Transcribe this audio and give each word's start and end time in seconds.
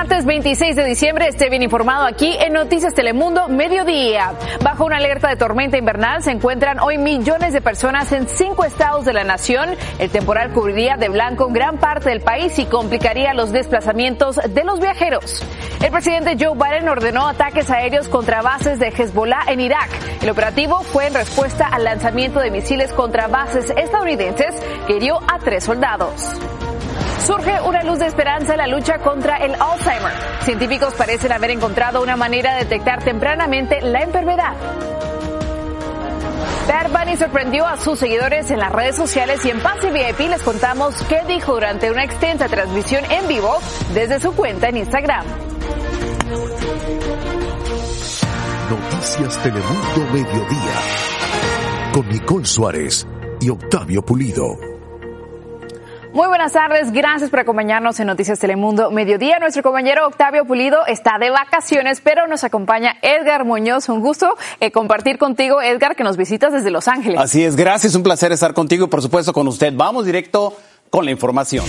martes 0.00 0.24
26 0.24 0.76
de 0.76 0.84
diciembre. 0.86 1.28
Esté 1.28 1.50
bien 1.50 1.62
informado 1.62 2.06
aquí 2.06 2.34
en 2.40 2.54
Noticias 2.54 2.94
Telemundo 2.94 3.48
Mediodía. 3.48 4.32
Bajo 4.64 4.86
una 4.86 4.96
alerta 4.96 5.28
de 5.28 5.36
tormenta 5.36 5.76
invernal 5.76 6.22
se 6.22 6.30
encuentran 6.30 6.78
hoy 6.78 6.96
millones 6.96 7.52
de 7.52 7.60
personas 7.60 8.10
en 8.12 8.26
cinco 8.26 8.64
estados 8.64 9.04
de 9.04 9.12
la 9.12 9.24
nación. 9.24 9.68
El 9.98 10.08
temporal 10.08 10.52
cubriría 10.54 10.96
de 10.96 11.10
blanco 11.10 11.48
gran 11.50 11.76
parte 11.76 12.08
del 12.08 12.22
país 12.22 12.58
y 12.58 12.64
complicaría 12.64 13.34
los 13.34 13.52
desplazamientos 13.52 14.36
de 14.36 14.64
los 14.64 14.80
viajeros. 14.80 15.44
El 15.82 15.90
presidente 15.90 16.42
Joe 16.42 16.56
Biden 16.56 16.88
ordenó 16.88 17.28
ataques 17.28 17.68
aéreos 17.68 18.08
contra 18.08 18.40
bases 18.40 18.78
de 18.78 18.88
Hezbollah 18.88 19.42
en 19.48 19.60
Irak. 19.60 19.90
El 20.22 20.30
operativo 20.30 20.80
fue 20.80 21.08
en 21.08 21.12
respuesta 21.12 21.66
al 21.66 21.84
lanzamiento 21.84 22.40
de 22.40 22.50
misiles 22.50 22.94
contra 22.94 23.28
bases 23.28 23.68
estadounidenses 23.76 24.54
que 24.86 24.96
hirió 24.96 25.20
a 25.30 25.38
tres 25.40 25.64
soldados. 25.64 26.40
Surge 27.30 27.60
una 27.60 27.84
luz 27.84 28.00
de 28.00 28.06
esperanza 28.06 28.54
en 28.54 28.58
la 28.58 28.66
lucha 28.66 28.98
contra 28.98 29.36
el 29.36 29.54
Alzheimer. 29.54 30.12
Científicos 30.42 30.94
parecen 30.94 31.30
haber 31.30 31.52
encontrado 31.52 32.02
una 32.02 32.16
manera 32.16 32.54
de 32.54 32.64
detectar 32.64 33.04
tempranamente 33.04 33.80
la 33.82 34.00
enfermedad. 34.00 34.56
Bad 36.66 36.90
Bunny 36.90 37.16
sorprendió 37.16 37.68
a 37.68 37.76
sus 37.76 38.00
seguidores 38.00 38.50
en 38.50 38.58
las 38.58 38.72
redes 38.72 38.96
sociales 38.96 39.44
y 39.44 39.50
en 39.50 39.60
Pase 39.60 39.92
VIP 39.92 40.28
les 40.28 40.42
contamos 40.42 40.96
qué 41.08 41.20
dijo 41.28 41.54
durante 41.54 41.92
una 41.92 42.02
extensa 42.02 42.48
transmisión 42.48 43.04
en 43.08 43.28
vivo 43.28 43.60
desde 43.94 44.18
su 44.18 44.32
cuenta 44.32 44.68
en 44.68 44.78
Instagram. 44.78 45.24
Noticias 48.70 49.40
Telemundo 49.40 50.12
Mediodía 50.12 50.80
con 51.94 52.08
Nicole 52.08 52.44
Suárez 52.44 53.06
y 53.40 53.50
Octavio 53.50 54.02
Pulido. 54.02 54.69
Muy 56.12 56.26
buenas 56.26 56.52
tardes, 56.52 56.90
gracias 56.90 57.30
por 57.30 57.38
acompañarnos 57.38 58.00
en 58.00 58.08
Noticias 58.08 58.40
Telemundo 58.40 58.90
Mediodía. 58.90 59.38
Nuestro 59.38 59.62
compañero 59.62 60.08
Octavio 60.08 60.44
Pulido 60.44 60.84
está 60.86 61.18
de 61.20 61.30
vacaciones, 61.30 62.00
pero 62.00 62.26
nos 62.26 62.42
acompaña 62.42 62.96
Edgar 63.00 63.44
Muñoz. 63.44 63.88
Un 63.88 64.00
gusto 64.00 64.36
eh, 64.58 64.72
compartir 64.72 65.18
contigo, 65.18 65.62
Edgar, 65.62 65.94
que 65.94 66.02
nos 66.02 66.16
visitas 66.16 66.52
desde 66.52 66.72
Los 66.72 66.88
Ángeles. 66.88 67.20
Así 67.20 67.44
es, 67.44 67.54
gracias, 67.54 67.94
un 67.94 68.02
placer 68.02 68.32
estar 68.32 68.54
contigo 68.54 68.86
y 68.86 68.88
por 68.88 69.02
supuesto 69.02 69.32
con 69.32 69.46
usted. 69.46 69.72
Vamos 69.76 70.04
directo 70.04 70.56
con 70.90 71.04
la 71.04 71.12
información. 71.12 71.64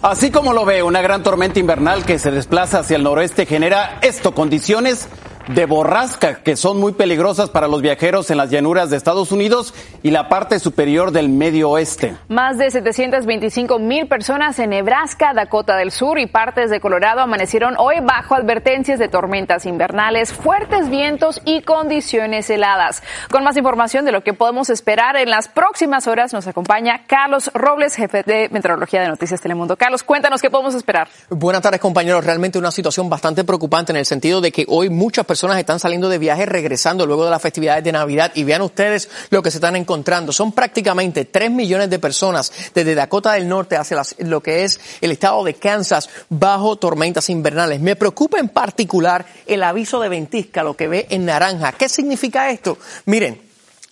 Así 0.00 0.30
como 0.30 0.54
lo 0.54 0.64
ve, 0.64 0.82
una 0.82 1.02
gran 1.02 1.22
tormenta 1.22 1.58
invernal 1.58 2.06
que 2.06 2.18
se 2.18 2.30
desplaza 2.30 2.78
hacia 2.78 2.96
el 2.96 3.02
noroeste 3.02 3.44
genera 3.44 3.98
esto, 4.00 4.34
condiciones 4.34 5.06
de 5.48 5.66
borrasca 5.66 6.42
que 6.42 6.56
son 6.56 6.78
muy 6.78 6.92
peligrosas 6.92 7.50
para 7.50 7.68
los 7.68 7.82
viajeros 7.82 8.30
en 8.30 8.36
las 8.36 8.50
llanuras 8.50 8.90
de 8.90 8.96
Estados 8.96 9.32
Unidos 9.32 9.74
y 10.02 10.10
la 10.10 10.28
parte 10.28 10.58
superior 10.58 11.12
del 11.12 11.28
medio 11.28 11.70
oeste. 11.70 12.16
Más 12.28 12.58
de 12.58 12.70
725 12.70 13.78
mil 13.78 14.06
personas 14.06 14.58
en 14.58 14.70
Nebraska, 14.70 15.32
Dakota 15.34 15.76
del 15.76 15.90
Sur 15.90 16.18
y 16.18 16.26
partes 16.26 16.70
de 16.70 16.80
Colorado 16.80 17.20
amanecieron 17.20 17.74
hoy 17.78 17.96
bajo 18.02 18.34
advertencias 18.34 18.98
de 18.98 19.08
tormentas 19.08 19.66
invernales, 19.66 20.32
fuertes 20.32 20.88
vientos 20.88 21.40
y 21.44 21.62
condiciones 21.62 22.48
heladas. 22.50 23.02
Con 23.30 23.44
más 23.44 23.56
información 23.56 24.04
de 24.04 24.12
lo 24.12 24.22
que 24.22 24.34
podemos 24.34 24.70
esperar 24.70 25.16
en 25.16 25.30
las 25.30 25.48
próximas 25.48 26.06
horas 26.06 26.32
nos 26.32 26.46
acompaña 26.46 27.02
Carlos 27.06 27.50
Robles, 27.54 27.94
jefe 27.96 28.22
de 28.22 28.48
Meteorología 28.50 29.00
de 29.02 29.08
Noticias 29.08 29.40
Telemundo. 29.40 29.76
Carlos, 29.76 30.02
cuéntanos 30.02 30.40
qué 30.42 30.50
podemos 30.50 30.74
esperar. 30.74 31.08
Buenas 31.28 31.62
tardes, 31.62 31.80
compañeros. 31.80 32.24
Realmente 32.24 32.58
una 32.58 32.70
situación 32.70 33.08
bastante 33.08 33.44
preocupante 33.44 33.92
en 33.92 33.96
el 33.96 34.06
sentido 34.06 34.40
de 34.40 34.52
que 34.52 34.64
hoy 34.68 34.90
muchas 34.90 35.26
personas 35.30 35.60
están 35.60 35.78
saliendo 35.78 36.08
de 36.08 36.18
viaje 36.18 36.44
regresando 36.44 37.06
luego 37.06 37.24
de 37.24 37.30
las 37.30 37.40
festividades 37.40 37.84
de 37.84 37.92
Navidad 37.92 38.32
y 38.34 38.42
vean 38.42 38.62
ustedes 38.62 39.08
lo 39.30 39.44
que 39.44 39.52
se 39.52 39.58
están 39.58 39.76
encontrando. 39.76 40.32
Son 40.32 40.50
prácticamente 40.50 41.24
3 41.24 41.52
millones 41.52 41.88
de 41.88 42.00
personas 42.00 42.52
desde 42.74 42.96
Dakota 42.96 43.34
del 43.34 43.46
Norte 43.46 43.76
hacia 43.76 44.02
lo 44.18 44.42
que 44.42 44.64
es 44.64 44.80
el 45.00 45.12
estado 45.12 45.44
de 45.44 45.54
Kansas 45.54 46.10
bajo 46.30 46.74
tormentas 46.74 47.30
invernales. 47.30 47.78
Me 47.80 47.94
preocupa 47.94 48.40
en 48.40 48.48
particular 48.48 49.24
el 49.46 49.62
aviso 49.62 50.00
de 50.00 50.08
ventisca, 50.08 50.64
lo 50.64 50.74
que 50.74 50.88
ve 50.88 51.06
en 51.10 51.26
naranja. 51.26 51.70
¿Qué 51.70 51.88
significa 51.88 52.50
esto? 52.50 52.76
Miren, 53.04 53.49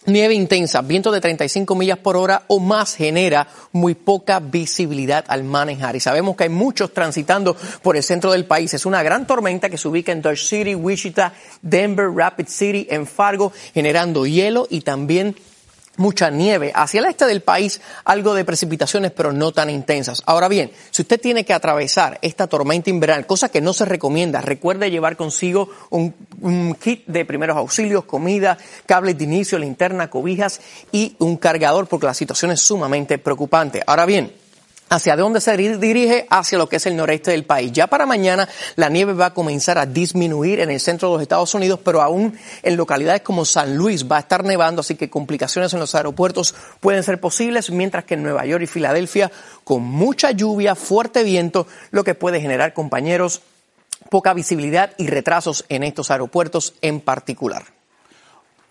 Nieve 0.08 0.32
intensa, 0.32 0.80
viento 0.80 1.12
de 1.12 1.20
35 1.20 1.74
millas 1.74 1.98
por 1.98 2.16
hora 2.16 2.44
o 2.48 2.58
más 2.58 2.94
genera 2.94 3.46
muy 3.72 3.94
poca 3.94 4.41
visibilidad 4.41 5.24
al 5.28 5.44
manejar. 5.44 5.96
Y 5.96 6.00
sabemos 6.00 6.34
que 6.34 6.44
hay 6.44 6.48
muchos 6.48 6.94
transitando 6.94 7.54
por 7.82 7.94
el 7.96 8.02
centro 8.02 8.32
del 8.32 8.47
país. 8.47 8.72
Es 8.72 8.86
una 8.86 9.02
gran 9.02 9.26
tormenta 9.26 9.68
que 9.68 9.76
se 9.76 9.86
ubica 9.86 10.10
en 10.10 10.22
Dodge 10.22 10.44
City, 10.44 10.74
Wichita, 10.74 11.34
Denver, 11.60 12.10
Rapid 12.10 12.48
City, 12.48 12.86
en 12.88 13.06
Fargo, 13.06 13.52
generando 13.74 14.26
hielo 14.26 14.66
y 14.70 14.80
también 14.80 15.36
mucha 15.98 16.31
nieve. 16.31 16.72
Hacia 16.75 17.00
el 17.00 17.06
este 17.06 17.26
del 17.26 17.42
país, 17.42 17.81
algo 18.04 18.34
de 18.34 18.44
precipitaciones, 18.44 19.12
pero 19.12 19.32
no 19.32 19.53
tan 19.53 19.69
intensas. 19.69 20.22
Ahora 20.25 20.48
bien, 20.48 20.70
si 20.91 21.03
usted 21.03 21.20
tiene 21.20 21.44
que 21.44 21.53
atravesar 21.53 22.19
esta 22.22 22.47
tormenta 22.47 22.88
invernal, 22.88 23.26
cosa 23.26 23.50
que 23.50 23.60
no 23.60 23.75
se 23.75 23.84
recomienda, 23.84 24.41
recuerde 24.41 24.91
llevar 24.91 25.16
consigo 25.16 25.69
un, 25.91 26.14
un 26.41 26.75
kit 26.75 27.04
de 27.06 27.25
primeros 27.25 27.56
auxilios, 27.56 28.04
comida, 28.04 28.56
cables 28.86 29.19
de 29.19 29.25
inicio, 29.25 29.59
linterna, 29.59 30.09
cobijas 30.09 30.60
y 30.92 31.16
un 31.19 31.36
cargador, 31.36 31.86
porque 31.86 32.06
la 32.06 32.15
situación 32.15 32.53
es 32.53 32.60
sumamente 32.60 33.19
preocupante. 33.19 33.82
Ahora 33.86 34.06
bien, 34.06 34.32
¿Hacia 34.91 35.16
dónde 35.16 35.43
se 35.43 35.54
dirige? 35.56 36.26
Hacia 36.31 36.56
lo 36.56 36.69
que 36.69 36.76
es 36.76 36.87
el 36.87 36.97
noreste 36.97 37.31
del 37.31 37.44
país. 37.44 37.72
Ya 37.72 37.88
para 37.88 38.06
mañana 38.06 38.49
la 38.76 38.88
nieve 38.88 39.12
va 39.12 39.26
a 39.26 39.34
comenzar 39.34 39.76
a 39.76 39.84
disminuir 39.84 40.60
en 40.60 40.71
el 40.71 40.81
centro 40.81 41.09
de 41.09 41.15
los 41.15 41.22
Estados 41.22 41.53
Unidos, 41.54 41.81
pero 41.84 42.00
aún 42.00 42.38
en 42.62 42.76
localidades 42.76 43.21
como 43.21 43.44
San 43.44 43.77
Luis 43.77 44.10
va 44.10 44.16
a 44.16 44.21
estar 44.21 44.44
nevando, 44.44 44.81
así 44.81 44.94
que 44.94 45.10
complicaciones 45.10 45.75
en 45.75 45.81
los 45.81 45.94
aeropuertos 45.94 46.54
pueden 46.81 47.03
ser 47.03 47.21
posibles, 47.21 47.71
mientras 47.71 48.04
que 48.04 48.15
en 48.15 48.22
Nueva 48.22 48.47
York 48.47 48.62
y 48.62 48.66
Filadelfia, 48.66 49.31
con 49.62 49.82
mucha 49.82 50.31
lluvia, 50.31 50.75
fuerte 50.75 51.22
viento, 51.22 51.66
lo 51.91 52.03
que 52.03 52.15
puede 52.15 52.41
generar, 52.41 52.72
compañeros, 52.72 53.43
poca 54.09 54.32
visibilidad 54.32 54.93
y 54.97 55.06
retrasos 55.09 55.66
en 55.69 55.82
estos 55.82 56.10
aeropuertos 56.10 56.75
en 56.81 57.00
particular. 57.00 57.78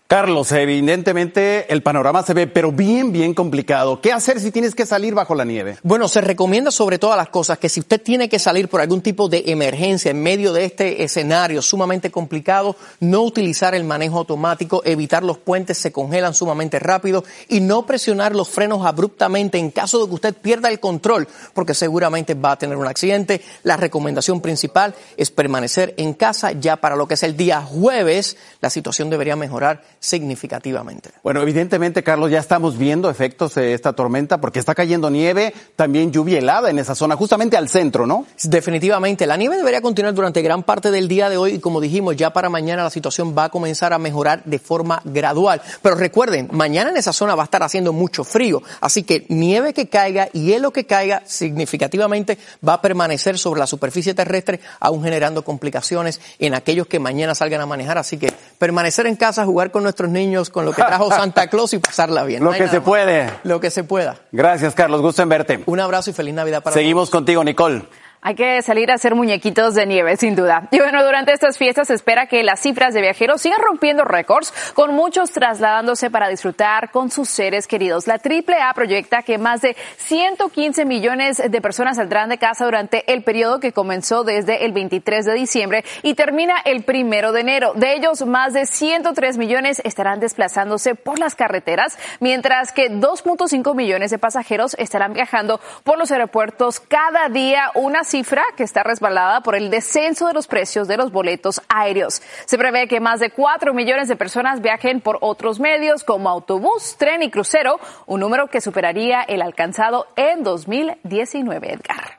Carlos, 0.08 0.52
evidentemente 0.52 1.70
el 1.70 1.82
panorama 1.82 2.22
se 2.22 2.32
ve, 2.32 2.46
pero 2.46 2.72
bien, 2.72 3.12
bien 3.12 3.34
complicado. 3.34 4.00
¿Qué 4.00 4.10
hacer 4.10 4.40
si 4.40 4.50
tienes 4.50 4.74
que 4.74 4.86
salir 4.86 5.12
bajo 5.12 5.34
la 5.34 5.44
nieve? 5.44 5.76
Bueno, 5.82 6.08
se 6.08 6.22
recomienda 6.22 6.70
sobre 6.70 6.98
todas 6.98 7.18
las 7.18 7.28
cosas 7.28 7.58
que 7.58 7.68
si 7.68 7.80
usted 7.80 8.00
tiene 8.00 8.30
que 8.30 8.38
salir 8.38 8.68
por 8.68 8.80
algún 8.80 9.02
tipo 9.02 9.28
de 9.28 9.44
emergencia 9.48 10.10
en 10.10 10.22
medio 10.22 10.54
de 10.54 10.64
este 10.64 11.04
escenario 11.04 11.60
sumamente 11.60 12.10
complicado, 12.10 12.74
no 13.00 13.20
utilizar 13.20 13.74
el 13.74 13.84
manejo 13.84 14.16
automático, 14.16 14.80
evitar 14.86 15.22
los 15.22 15.36
puentes 15.36 15.76
se 15.76 15.92
congelan 15.92 16.32
sumamente 16.32 16.78
rápido 16.78 17.22
y 17.46 17.60
no 17.60 17.84
presionar 17.84 18.34
los 18.34 18.48
frenos 18.48 18.86
abruptamente 18.86 19.58
en 19.58 19.70
caso 19.70 20.00
de 20.00 20.08
que 20.08 20.14
usted 20.14 20.34
pierda 20.34 20.70
el 20.70 20.80
control, 20.80 21.28
porque 21.52 21.74
seguramente 21.74 22.32
va 22.32 22.52
a 22.52 22.58
tener 22.58 22.78
un 22.78 22.86
accidente. 22.86 23.42
La 23.62 23.76
recomendación 23.76 24.40
principal 24.40 24.94
es 25.18 25.30
permanecer 25.30 25.92
en 25.98 26.14
casa 26.14 26.52
ya 26.52 26.76
para 26.76 26.96
lo 26.96 27.06
que 27.06 27.12
es 27.12 27.22
el 27.24 27.36
día 27.36 27.60
jueves. 27.60 28.38
La 28.62 28.70
situación 28.70 29.10
debería 29.10 29.36
mejorar 29.36 29.82
significativamente. 30.00 31.10
Bueno, 31.22 31.42
evidentemente, 31.42 32.02
Carlos, 32.02 32.30
ya 32.30 32.38
estamos 32.38 32.78
viendo 32.78 33.10
efectos 33.10 33.54
de 33.54 33.74
esta 33.74 33.92
tormenta 33.92 34.40
porque 34.40 34.58
está 34.58 34.74
cayendo 34.74 35.10
nieve, 35.10 35.52
también 35.76 36.12
lluvia 36.12 36.38
helada 36.38 36.70
en 36.70 36.78
esa 36.78 36.94
zona, 36.94 37.16
justamente 37.16 37.56
al 37.56 37.68
centro, 37.68 38.06
¿no? 38.06 38.26
Definitivamente. 38.42 39.26
La 39.26 39.36
nieve 39.36 39.56
debería 39.56 39.80
continuar 39.80 40.14
durante 40.14 40.42
gran 40.42 40.62
parte 40.62 40.90
del 40.90 41.08
día 41.08 41.28
de 41.28 41.36
hoy 41.36 41.54
y 41.54 41.58
como 41.58 41.80
dijimos, 41.80 42.16
ya 42.16 42.32
para 42.32 42.48
mañana 42.48 42.82
la 42.82 42.90
situación 42.90 43.34
va 43.36 43.44
a 43.44 43.48
comenzar 43.48 43.92
a 43.92 43.98
mejorar 43.98 44.42
de 44.44 44.58
forma 44.58 45.00
gradual. 45.04 45.60
Pero 45.82 45.94
recuerden, 45.94 46.48
mañana 46.52 46.90
en 46.90 46.96
esa 46.96 47.12
zona 47.12 47.34
va 47.34 47.42
a 47.42 47.44
estar 47.44 47.62
haciendo 47.62 47.92
mucho 47.92 48.24
frío, 48.24 48.62
así 48.80 49.02
que 49.02 49.26
nieve 49.28 49.72
que 49.72 49.88
caiga, 49.88 50.26
hielo 50.30 50.72
que 50.72 50.86
caiga, 50.86 51.22
significativamente 51.26 52.38
va 52.66 52.74
a 52.74 52.82
permanecer 52.82 53.38
sobre 53.38 53.60
la 53.60 53.66
superficie 53.66 54.14
terrestre, 54.14 54.60
aún 54.80 55.02
generando 55.02 55.44
complicaciones 55.44 56.20
en 56.38 56.54
aquellos 56.54 56.86
que 56.86 56.98
mañana 56.98 57.34
salgan 57.34 57.60
a 57.60 57.66
manejar. 57.66 57.98
Así 57.98 58.18
que 58.18 58.32
permanecer 58.58 59.06
en 59.06 59.16
casa, 59.16 59.44
jugar 59.44 59.70
con 59.70 59.82
nuestros 59.82 60.10
niños 60.10 60.50
con 60.50 60.64
lo 60.64 60.72
que 60.72 60.82
trajo 60.82 61.10
Santa 61.10 61.46
Claus 61.48 61.72
y 61.72 61.78
pasarla 61.78 62.24
bien. 62.24 62.44
Lo 62.44 62.52
que 62.52 62.68
se 62.68 62.80
puede. 62.80 63.30
Lo 63.44 63.60
que 63.60 63.70
se 63.70 63.84
pueda. 63.84 64.16
Gracias, 64.32 64.74
Carlos. 64.74 65.00
Gusto 65.00 65.22
en 65.22 65.28
verte. 65.28 65.62
Un 65.66 65.80
abrazo 65.80 66.10
y 66.10 66.12
feliz 66.12 66.34
Navidad 66.34 66.62
para 66.62 66.74
Seguimos 66.74 67.10
contigo, 67.10 67.42
Nicole. 67.44 67.82
Hay 68.20 68.34
que 68.34 68.60
salir 68.62 68.90
a 68.90 68.94
hacer 68.94 69.14
muñequitos 69.14 69.74
de 69.74 69.86
nieve, 69.86 70.16
sin 70.16 70.34
duda. 70.34 70.68
Y 70.72 70.78
bueno, 70.78 71.04
durante 71.04 71.32
estas 71.32 71.56
fiestas 71.56 71.86
se 71.86 71.94
espera 71.94 72.26
que 72.26 72.42
las 72.42 72.58
cifras 72.58 72.92
de 72.92 73.00
viajeros 73.00 73.40
sigan 73.40 73.60
rompiendo 73.60 74.02
récords, 74.04 74.52
con 74.74 74.92
muchos 74.92 75.30
trasladándose 75.30 76.10
para 76.10 76.28
disfrutar 76.28 76.90
con 76.90 77.12
sus 77.12 77.28
seres 77.28 77.68
queridos. 77.68 78.08
La 78.08 78.14
AAA 78.14 78.74
proyecta 78.74 79.22
que 79.22 79.38
más 79.38 79.60
de 79.60 79.76
115 79.98 80.84
millones 80.84 81.40
de 81.48 81.60
personas 81.60 81.96
saldrán 81.96 82.28
de 82.28 82.38
casa 82.38 82.64
durante 82.64 83.12
el 83.12 83.22
periodo 83.22 83.60
que 83.60 83.72
comenzó 83.72 84.24
desde 84.24 84.64
el 84.64 84.72
23 84.72 85.24
de 85.24 85.34
diciembre 85.34 85.84
y 86.02 86.14
termina 86.14 86.56
el 86.64 86.82
primero 86.82 87.30
de 87.30 87.42
enero. 87.42 87.72
De 87.74 87.94
ellos, 87.94 88.26
más 88.26 88.52
de 88.52 88.66
103 88.66 89.38
millones 89.38 89.80
estarán 89.84 90.18
desplazándose 90.18 90.96
por 90.96 91.20
las 91.20 91.36
carreteras, 91.36 91.96
mientras 92.18 92.72
que 92.72 92.90
2.5 92.90 93.76
millones 93.76 94.10
de 94.10 94.18
pasajeros 94.18 94.74
estarán 94.78 95.12
viajando 95.12 95.60
por 95.84 95.98
los 95.98 96.10
aeropuertos 96.10 96.80
cada 96.80 97.28
día, 97.28 97.70
una 97.74 98.02
cifra 98.08 98.42
que 98.56 98.62
está 98.62 98.82
resbalada 98.82 99.42
por 99.42 99.54
el 99.54 99.70
descenso 99.70 100.26
de 100.26 100.34
los 100.34 100.46
precios 100.46 100.88
de 100.88 100.96
los 100.96 101.12
boletos 101.12 101.60
aéreos. 101.68 102.22
Se 102.46 102.58
prevé 102.58 102.88
que 102.88 103.00
más 103.00 103.20
de 103.20 103.30
4 103.30 103.74
millones 103.74 104.08
de 104.08 104.16
personas 104.16 104.60
viajen 104.60 105.00
por 105.00 105.18
otros 105.20 105.60
medios 105.60 106.04
como 106.04 106.28
autobús, 106.28 106.96
tren 106.98 107.22
y 107.22 107.30
crucero, 107.30 107.78
un 108.06 108.20
número 108.20 108.48
que 108.48 108.60
superaría 108.60 109.22
el 109.22 109.42
alcanzado 109.42 110.08
en 110.16 110.42
2019, 110.42 111.72
Edgar. 111.74 112.18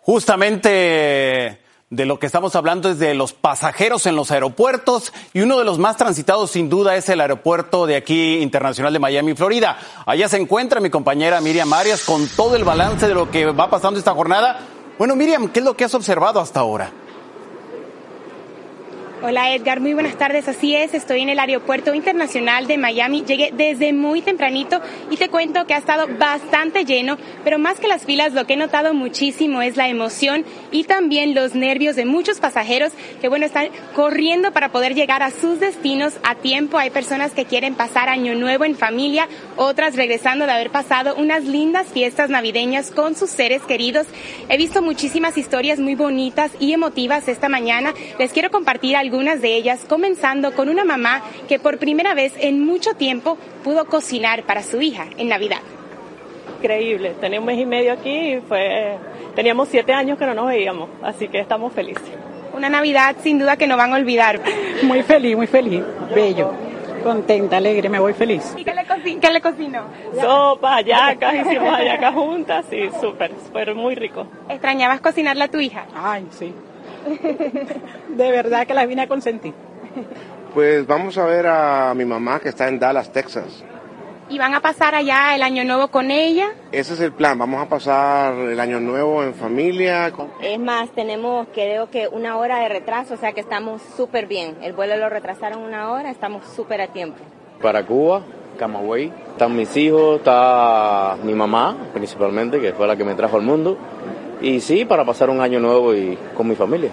Justamente 0.00 1.65
de 1.90 2.04
lo 2.04 2.18
que 2.18 2.26
estamos 2.26 2.56
hablando 2.56 2.90
es 2.90 2.98
de 2.98 3.14
los 3.14 3.32
pasajeros 3.32 4.06
en 4.06 4.16
los 4.16 4.32
aeropuertos 4.32 5.12
y 5.32 5.42
uno 5.42 5.56
de 5.58 5.64
los 5.64 5.78
más 5.78 5.96
transitados 5.96 6.50
sin 6.50 6.68
duda 6.68 6.96
es 6.96 7.08
el 7.08 7.20
aeropuerto 7.20 7.86
de 7.86 7.94
aquí 7.94 8.38
internacional 8.38 8.92
de 8.92 8.98
Miami, 8.98 9.34
Florida. 9.34 9.78
Allá 10.04 10.28
se 10.28 10.36
encuentra 10.36 10.80
mi 10.80 10.90
compañera 10.90 11.40
Miriam 11.40 11.72
Arias 11.72 12.04
con 12.04 12.26
todo 12.28 12.56
el 12.56 12.64
balance 12.64 13.06
de 13.06 13.14
lo 13.14 13.30
que 13.30 13.46
va 13.46 13.70
pasando 13.70 14.00
esta 14.00 14.14
jornada. 14.14 14.58
Bueno, 14.98 15.14
Miriam, 15.14 15.48
¿qué 15.48 15.60
es 15.60 15.64
lo 15.64 15.76
que 15.76 15.84
has 15.84 15.94
observado 15.94 16.40
hasta 16.40 16.58
ahora? 16.58 16.90
Hola 19.22 19.54
Edgar, 19.54 19.80
muy 19.80 19.94
buenas 19.94 20.18
tardes. 20.18 20.46
Así 20.46 20.74
es, 20.74 20.92
estoy 20.92 21.22
en 21.22 21.30
el 21.30 21.38
Aeropuerto 21.38 21.94
Internacional 21.94 22.66
de 22.66 22.76
Miami. 22.76 23.24
Llegué 23.26 23.50
desde 23.50 23.94
muy 23.94 24.20
tempranito 24.20 24.82
y 25.10 25.16
te 25.16 25.30
cuento 25.30 25.66
que 25.66 25.72
ha 25.72 25.78
estado 25.78 26.06
bastante 26.18 26.84
lleno, 26.84 27.16
pero 27.42 27.58
más 27.58 27.80
que 27.80 27.88
las 27.88 28.04
filas, 28.04 28.34
lo 28.34 28.46
que 28.46 28.52
he 28.52 28.56
notado 28.58 28.92
muchísimo 28.92 29.62
es 29.62 29.78
la 29.78 29.88
emoción 29.88 30.44
y 30.70 30.84
también 30.84 31.34
los 31.34 31.54
nervios 31.54 31.96
de 31.96 32.04
muchos 32.04 32.40
pasajeros 32.40 32.92
que, 33.18 33.28
bueno, 33.28 33.46
están 33.46 33.68
corriendo 33.94 34.52
para 34.52 34.68
poder 34.68 34.94
llegar 34.94 35.22
a 35.22 35.30
sus 35.30 35.60
destinos 35.60 36.12
a 36.22 36.34
tiempo. 36.34 36.76
Hay 36.76 36.90
personas 36.90 37.32
que 37.32 37.46
quieren 37.46 37.74
pasar 37.74 38.10
Año 38.10 38.34
Nuevo 38.34 38.66
en 38.66 38.76
familia, 38.76 39.28
otras 39.56 39.96
regresando 39.96 40.44
de 40.44 40.52
haber 40.52 40.70
pasado 40.70 41.14
unas 41.16 41.44
lindas 41.44 41.86
fiestas 41.86 42.28
navideñas 42.28 42.90
con 42.90 43.16
sus 43.16 43.30
seres 43.30 43.62
queridos. 43.62 44.06
He 44.50 44.58
visto 44.58 44.82
muchísimas 44.82 45.38
historias 45.38 45.78
muy 45.78 45.94
bonitas 45.94 46.52
y 46.60 46.74
emotivas 46.74 47.28
esta 47.28 47.48
mañana. 47.48 47.94
Les 48.18 48.30
quiero 48.34 48.50
compartir 48.50 48.94
algunas 49.06 49.40
de 49.40 49.54
ellas, 49.54 49.86
comenzando 49.88 50.52
con 50.52 50.68
una 50.68 50.84
mamá 50.84 51.22
que 51.48 51.60
por 51.60 51.78
primera 51.78 52.12
vez 52.12 52.34
en 52.40 52.64
mucho 52.64 52.94
tiempo 52.94 53.38
pudo 53.62 53.84
cocinar 53.84 54.42
para 54.42 54.64
su 54.64 54.82
hija 54.82 55.06
en 55.16 55.28
Navidad. 55.28 55.60
Increíble, 56.58 57.14
tenía 57.20 57.38
un 57.38 57.46
mes 57.46 57.60
y 57.60 57.66
medio 57.66 57.92
aquí 57.92 58.34
y 58.34 58.40
fue, 58.40 58.96
teníamos 59.36 59.68
siete 59.68 59.92
años 59.92 60.18
que 60.18 60.26
no 60.26 60.34
nos 60.34 60.48
veíamos, 60.48 60.88
así 61.02 61.28
que 61.28 61.38
estamos 61.38 61.72
felices. 61.72 62.02
Una 62.52 62.68
Navidad 62.68 63.14
sin 63.22 63.38
duda 63.38 63.56
que 63.56 63.68
no 63.68 63.76
van 63.76 63.92
a 63.92 63.96
olvidar. 63.96 64.40
Muy 64.82 65.04
feliz, 65.04 65.36
muy 65.36 65.46
feliz, 65.46 65.82
bello, 66.14 66.52
contenta, 67.04 67.58
alegre, 67.58 67.88
me 67.88 68.00
voy 68.00 68.12
feliz. 68.12 68.54
¿Y 68.56 68.64
qué 68.64 68.74
le, 68.74 68.84
co 68.84 68.94
qué 69.04 69.30
le 69.30 69.40
cocinó? 69.40 69.84
Sopa, 70.20 70.78
hallacas, 70.78 71.46
hicimos 71.46 71.70
hallacas 71.70 72.12
juntas, 72.12 72.64
sí, 72.68 72.88
súper, 73.00 73.30
fue 73.52 73.72
muy 73.72 73.94
rico. 73.94 74.26
¿Extrañabas 74.48 75.00
cocinarle 75.00 75.44
a 75.44 75.48
tu 75.48 75.58
hija? 75.60 75.86
Ay, 75.94 76.26
sí, 76.30 76.52
de 78.08 78.30
verdad 78.30 78.66
que 78.66 78.74
la 78.74 78.86
vine 78.86 79.02
a 79.02 79.08
consentir. 79.08 79.54
Pues 80.54 80.86
vamos 80.86 81.18
a 81.18 81.24
ver 81.24 81.46
a 81.46 81.92
mi 81.94 82.04
mamá 82.04 82.40
que 82.40 82.48
está 82.48 82.68
en 82.68 82.78
Dallas, 82.78 83.12
Texas. 83.12 83.64
¿Y 84.28 84.38
van 84.38 84.54
a 84.54 84.60
pasar 84.60 84.94
allá 84.96 85.36
el 85.36 85.42
año 85.42 85.62
nuevo 85.62 85.88
con 85.88 86.10
ella? 86.10 86.48
Ese 86.72 86.94
es 86.94 87.00
el 87.00 87.12
plan, 87.12 87.38
vamos 87.38 87.62
a 87.62 87.68
pasar 87.68 88.34
el 88.34 88.58
año 88.58 88.80
nuevo 88.80 89.22
en 89.22 89.34
familia. 89.34 90.12
Es 90.42 90.58
más, 90.58 90.90
tenemos 90.90 91.46
creo 91.54 91.90
que 91.90 92.08
una 92.08 92.36
hora 92.36 92.58
de 92.58 92.68
retraso, 92.68 93.14
o 93.14 93.16
sea 93.16 93.32
que 93.32 93.40
estamos 93.40 93.82
súper 93.96 94.26
bien. 94.26 94.56
El 94.62 94.72
vuelo 94.72 94.96
lo 94.96 95.08
retrasaron 95.08 95.62
una 95.62 95.92
hora, 95.92 96.10
estamos 96.10 96.44
súper 96.44 96.80
a 96.80 96.88
tiempo. 96.88 97.18
Para 97.62 97.86
Cuba, 97.86 98.22
Camagüey, 98.58 99.12
están 99.30 99.54
mis 99.54 99.76
hijos, 99.76 100.18
está 100.18 101.16
mi 101.22 101.34
mamá 101.34 101.76
principalmente, 101.92 102.60
que 102.60 102.72
fue 102.72 102.88
la 102.88 102.96
que 102.96 103.04
me 103.04 103.14
trajo 103.14 103.36
al 103.36 103.42
mundo. 103.42 103.78
Y 104.40 104.60
sí, 104.60 104.84
para 104.84 105.04
pasar 105.04 105.30
un 105.30 105.40
año 105.40 105.60
nuevo 105.60 105.94
y 105.94 106.18
con 106.34 106.48
mi 106.48 106.54
familia 106.54 106.90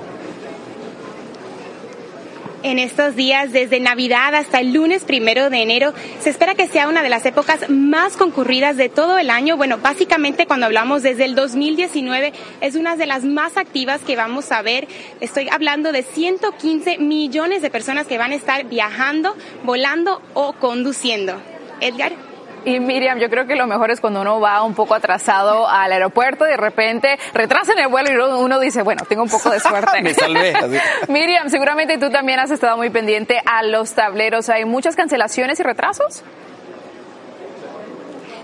en 2.63 2.79
estos 2.79 3.15
días, 3.15 3.51
desde 3.51 3.79
Navidad 3.79 4.33
hasta 4.33 4.59
el 4.59 4.73
lunes 4.73 5.03
primero 5.03 5.49
de 5.49 5.61
enero. 5.61 5.93
Se 6.19 6.29
espera 6.29 6.55
que 6.55 6.67
sea 6.67 6.87
una 6.87 7.03
de 7.03 7.09
las 7.09 7.25
épocas 7.25 7.69
más 7.69 8.17
concurridas 8.17 8.77
de 8.77 8.89
todo 8.89 9.17
el 9.17 9.29
año. 9.29 9.57
Bueno, 9.57 9.77
básicamente 9.77 10.47
cuando 10.47 10.65
hablamos 10.65 11.03
desde 11.03 11.25
el 11.25 11.35
2019 11.35 12.33
es 12.61 12.75
una 12.75 12.95
de 12.95 13.05
las 13.05 13.23
más 13.23 13.57
activas 13.57 14.01
que 14.01 14.15
vamos 14.15 14.51
a 14.51 14.61
ver. 14.61 14.87
Estoy 15.19 15.49
hablando 15.49 15.91
de 15.91 16.03
115 16.03 16.97
millones 16.97 17.61
de 17.61 17.69
personas 17.69 18.07
que 18.07 18.17
van 18.17 18.31
a 18.31 18.35
estar 18.35 18.65
viajando, 18.65 19.35
volando 19.63 20.21
o 20.33 20.53
conduciendo. 20.53 21.35
Edgar. 21.81 22.32
Y 22.65 22.79
Miriam, 22.79 23.19
yo 23.19 23.29
creo 23.29 23.45
que 23.45 23.55
lo 23.55 23.67
mejor 23.67 23.91
es 23.91 23.99
cuando 23.99 24.21
uno 24.21 24.39
va 24.39 24.63
un 24.63 24.73
poco 24.73 24.95
atrasado 24.95 25.67
al 25.67 25.91
aeropuerto 25.91 26.45
y 26.45 26.51
de 26.51 26.57
repente 26.57 27.19
retrasan 27.33 27.77
el 27.79 27.89
vuelo 27.89 28.11
y 28.11 28.15
uno 28.15 28.59
dice, 28.59 28.83
bueno, 28.83 29.03
tengo 29.07 29.23
un 29.23 29.29
poco 29.29 29.49
de 29.49 29.59
suerte. 29.59 30.01
Me 30.01 30.13
salvé. 30.13 30.53
Miriam, 31.07 31.49
seguramente 31.49 31.97
tú 31.97 32.09
también 32.09 32.39
has 32.39 32.51
estado 32.51 32.77
muy 32.77 32.89
pendiente 32.89 33.41
a 33.45 33.63
los 33.63 33.93
tableros. 33.93 34.49
¿Hay 34.49 34.65
muchas 34.65 34.95
cancelaciones 34.95 35.59
y 35.59 35.63
retrasos? 35.63 36.23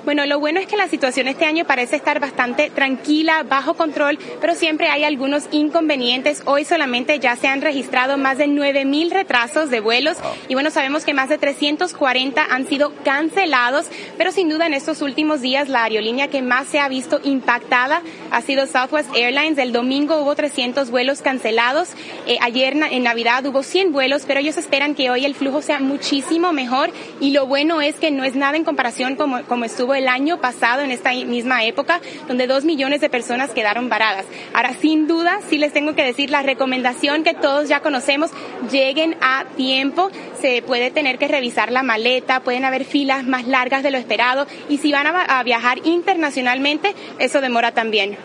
Bueno, 0.06 0.26
lo 0.26 0.40
bueno 0.40 0.60
es 0.60 0.68
que 0.68 0.78
la 0.78 0.88
situación 0.88 1.28
este 1.28 1.46
año 1.46 1.66
parece 1.66 1.98
estar 1.98 2.20
bastante 2.20 2.70
tranquila, 2.70 3.44
bajo 3.44 3.74
control, 3.74 4.18
pero 4.40 4.56
siempre 4.56 4.88
hay 4.88 5.04
algunos 5.04 5.48
inconvenientes. 5.52 6.42
Hoy 6.46 6.64
solamente 6.64 7.20
ya 7.20 7.36
se 7.36 7.48
han 7.48 7.62
registrado 7.62 8.18
más 8.18 8.38
de 8.38 8.48
9.000 8.48 9.12
retrasos 9.12 9.70
de 9.70 9.82
vuelos 9.82 10.18
y 10.48 10.54
bueno, 10.54 10.72
sabemos 10.72 11.04
que 11.04 11.14
más 11.14 11.30
de 11.30 11.38
340 11.38 12.46
han 12.50 12.66
sido 12.68 12.94
cancelados, 13.04 13.88
pero 14.18 14.32
sin 14.32 14.50
duda 14.50 14.68
en 14.68 14.74
estos 14.74 15.02
últimos 15.02 15.42
días 15.42 15.68
la 15.68 15.84
aerolínea 15.84 16.30
que 16.30 16.42
más 16.42 16.68
se 16.68 16.80
ha 16.80 16.88
visto 16.88 17.20
impactada 17.24 18.02
ha 18.32 18.42
sido 18.42 18.68
Southwest 18.68 19.14
Airlines. 19.16 19.58
El 19.58 19.74
domingo 19.74 20.22
hubo 20.22 20.34
300 20.36 20.92
vuelos 20.92 21.22
cancelados. 21.22 21.90
Eh, 22.26 22.38
ayer 22.42 22.78
en 22.90 23.04
Navidad 23.04 23.46
hubo 23.46 23.64
100 23.64 23.92
vuelos, 23.92 24.24
pero 24.26 24.40
ellos 24.40 24.58
esperan 24.58 24.96
que 24.96 25.10
hoy 25.10 25.26
el 25.26 25.36
flujo 25.36 25.62
sea 25.62 25.80
muchísimo 25.80 26.54
mejor 26.54 26.92
y 27.20 27.32
lo 27.32 27.48
bueno 27.48 27.82
es 27.82 27.96
que 27.96 28.12
no 28.12 28.24
es 28.24 28.36
nada 28.36 28.56
en 28.56 28.64
comparación 28.64 29.16
como, 29.16 29.44
como 29.44 29.66
estuvo 29.66 29.89
el 29.96 30.08
año 30.08 30.40
pasado 30.42 30.82
en 30.82 30.92
esta 30.92 31.12
misma 31.12 31.64
época, 31.64 32.02
donde 32.28 32.48
dos 32.48 32.66
millones 32.66 33.02
de 33.02 33.10
personas 33.10 33.52
quedaron 33.52 33.90
varadas. 33.90 34.26
Ahora, 34.54 34.74
sin 34.74 35.08
duda, 35.08 35.40
sí 35.50 35.58
les 35.58 35.74
tengo 35.74 35.96
que 35.96 36.04
decir 36.04 36.30
la 36.30 36.42
recomendación 36.42 37.24
que 37.24 37.34
todos 37.34 37.70
ya 37.70 37.82
conocemos, 37.82 38.32
lleguen 38.72 39.16
a 39.22 39.46
tiempo, 39.56 40.10
se 40.42 40.62
puede 40.62 40.92
tener 40.92 41.18
que 41.18 41.28
revisar 41.28 41.72
la 41.72 41.84
maleta, 41.84 42.42
pueden 42.42 42.66
haber 42.66 42.86
filas 42.86 43.26
más 43.26 43.48
largas 43.48 43.84
de 43.84 43.92
lo 43.92 43.98
esperado 43.98 44.48
y 44.70 44.78
si 44.78 44.92
van 44.92 45.08
a, 45.08 45.44
viajar 45.44 45.80
internacionalmente, 45.86 46.94
eso 47.18 47.42
demora 47.42 47.72
también. 47.72 48.18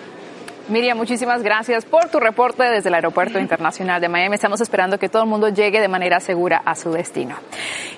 Miriam, 0.69 0.97
muchísimas 0.97 1.43
gracias 1.43 1.85
por 1.85 2.09
tu 2.09 2.19
reporte 2.21 2.63
desde 2.63 2.89
el 2.89 2.95
Aeropuerto 2.95 3.39
Internacional 3.39 4.01
de 4.01 4.09
Miami. 4.09 4.37
Estamos 4.37 4.63
esperando 4.63 4.99
que 4.99 5.11
todo 5.11 5.25
el 5.25 5.29
mundo 5.29 5.51
llegue 5.51 5.79
de 5.79 5.89
manera 5.89 6.21
segura 6.21 6.63
a 6.65 6.75
su 6.75 6.91
destino. 6.91 7.37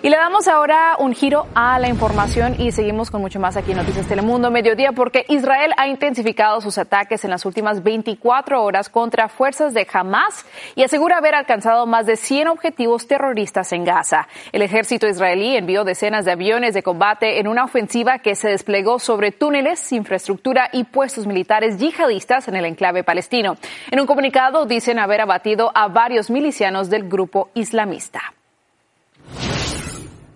Y 0.02 0.10
le 0.10 0.16
damos 0.16 0.48
ahora 0.48 0.96
un 0.98 1.14
giro 1.14 1.46
a 1.54 1.78
la 1.78 1.88
información 1.88 2.56
y 2.60 2.72
seguimos 2.72 3.12
con 3.12 3.20
mucho 3.20 3.38
más 3.38 3.56
aquí 3.56 3.70
en 3.70 3.76
Noticias 3.76 4.08
Telemundo 4.08 4.50
Mediodía 4.50 4.90
porque 4.92 5.24
Israel 5.28 5.72
ha 5.76 5.86
intensificado 5.86 6.60
sus 6.60 6.76
ataques 6.76 7.24
en 7.24 7.30
las 7.30 7.44
últimas 7.46 7.84
24 7.84 8.62
horas 8.62 8.88
contra 8.88 9.28
fuerzas 9.28 9.72
de 9.72 9.86
Hamas 9.92 10.44
y 10.74 10.82
asegura 10.82 11.18
haber 11.18 11.36
alcanzado 11.36 11.86
más 11.86 12.06
de 12.06 12.16
100 12.16 12.48
objetivos 12.48 13.06
terroristas 13.06 13.72
en 13.72 13.84
Gaza. 13.84 14.26
El 14.50 14.62
ejército 14.62 15.06
israelí 15.06 15.56
envió 15.56 15.84
decenas 15.84 16.24
de 16.24 16.32
aviones 16.32 16.74
de 16.74 16.82
combate 16.82 17.38
en 17.38 17.46
una 17.46 17.64
ofensiva 17.64 18.18
que 18.18 18.34
se 18.34 18.48
desplegó 18.48 18.98
sobre 18.98 19.30
túneles, 19.30 19.92
infraestructura 19.92 20.68
y 20.72 20.82
puestos 20.82 21.28
militares 21.28 21.78
yihadistas 21.78 22.48
en 22.48 22.55
el 22.56 22.64
enclave 22.64 23.04
palestino. 23.04 23.56
En 23.90 24.00
un 24.00 24.06
comunicado 24.06 24.66
dicen 24.66 24.98
haber 24.98 25.20
abatido 25.20 25.70
a 25.74 25.88
varios 25.88 26.30
milicianos 26.30 26.90
del 26.90 27.08
grupo 27.08 27.50
islamista. 27.54 28.34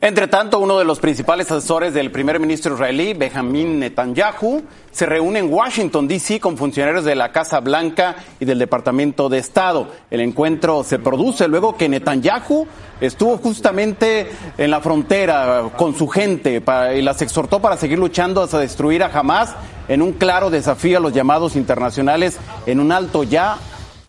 Entre 0.03 0.29
tanto, 0.29 0.61
uno 0.61 0.79
de 0.79 0.87
los 0.87 0.99
principales 0.99 1.51
asesores 1.51 1.93
del 1.93 2.11
primer 2.11 2.41
ministro 2.41 2.73
israelí, 2.73 3.13
Benjamin 3.13 3.79
Netanyahu, 3.79 4.63
se 4.91 5.05
reúne 5.05 5.41
en 5.41 5.53
Washington, 5.53 6.09
D.C. 6.09 6.41
con 6.41 6.57
funcionarios 6.57 7.05
de 7.05 7.15
la 7.15 7.33
Casa 7.33 7.61
Blanca 7.61 8.17
y 8.41 8.47
del 8.47 8.59
Departamento 8.59 9.29
de 9.29 9.37
Estado. 9.37 9.89
El 10.11 10.23
encuentro 10.23 10.85
se 10.85 10.99
produce 10.99 11.49
luego 11.49 11.77
que 11.77 11.91
Netanyahu 11.91 12.67
estuvo 12.99 13.37
justamente 13.37 14.31
en 14.57 14.71
la 14.71 14.81
frontera 14.81 15.71
con 15.77 15.95
su 15.95 16.09
gente 16.09 16.63
y 16.97 17.03
las 17.03 17.21
exhortó 17.21 17.61
para 17.61 17.77
seguir 17.77 17.99
luchando 17.99 18.43
hasta 18.43 18.59
destruir 18.59 19.03
a 19.03 19.11
Hamas 19.13 19.55
en 19.87 20.01
un 20.01 20.15
claro 20.15 20.49
desafío 20.49 20.97
a 20.97 21.01
los 21.03 21.13
llamados 21.13 21.57
internacionales 21.57 22.39
en 22.65 22.81
un 22.81 22.91
alto 22.91 23.23
ya 23.23 23.59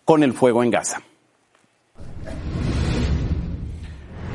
con 0.05 0.23
el 0.23 0.31
fuego 0.31 0.63
en 0.63 0.71
Gaza. 0.71 1.01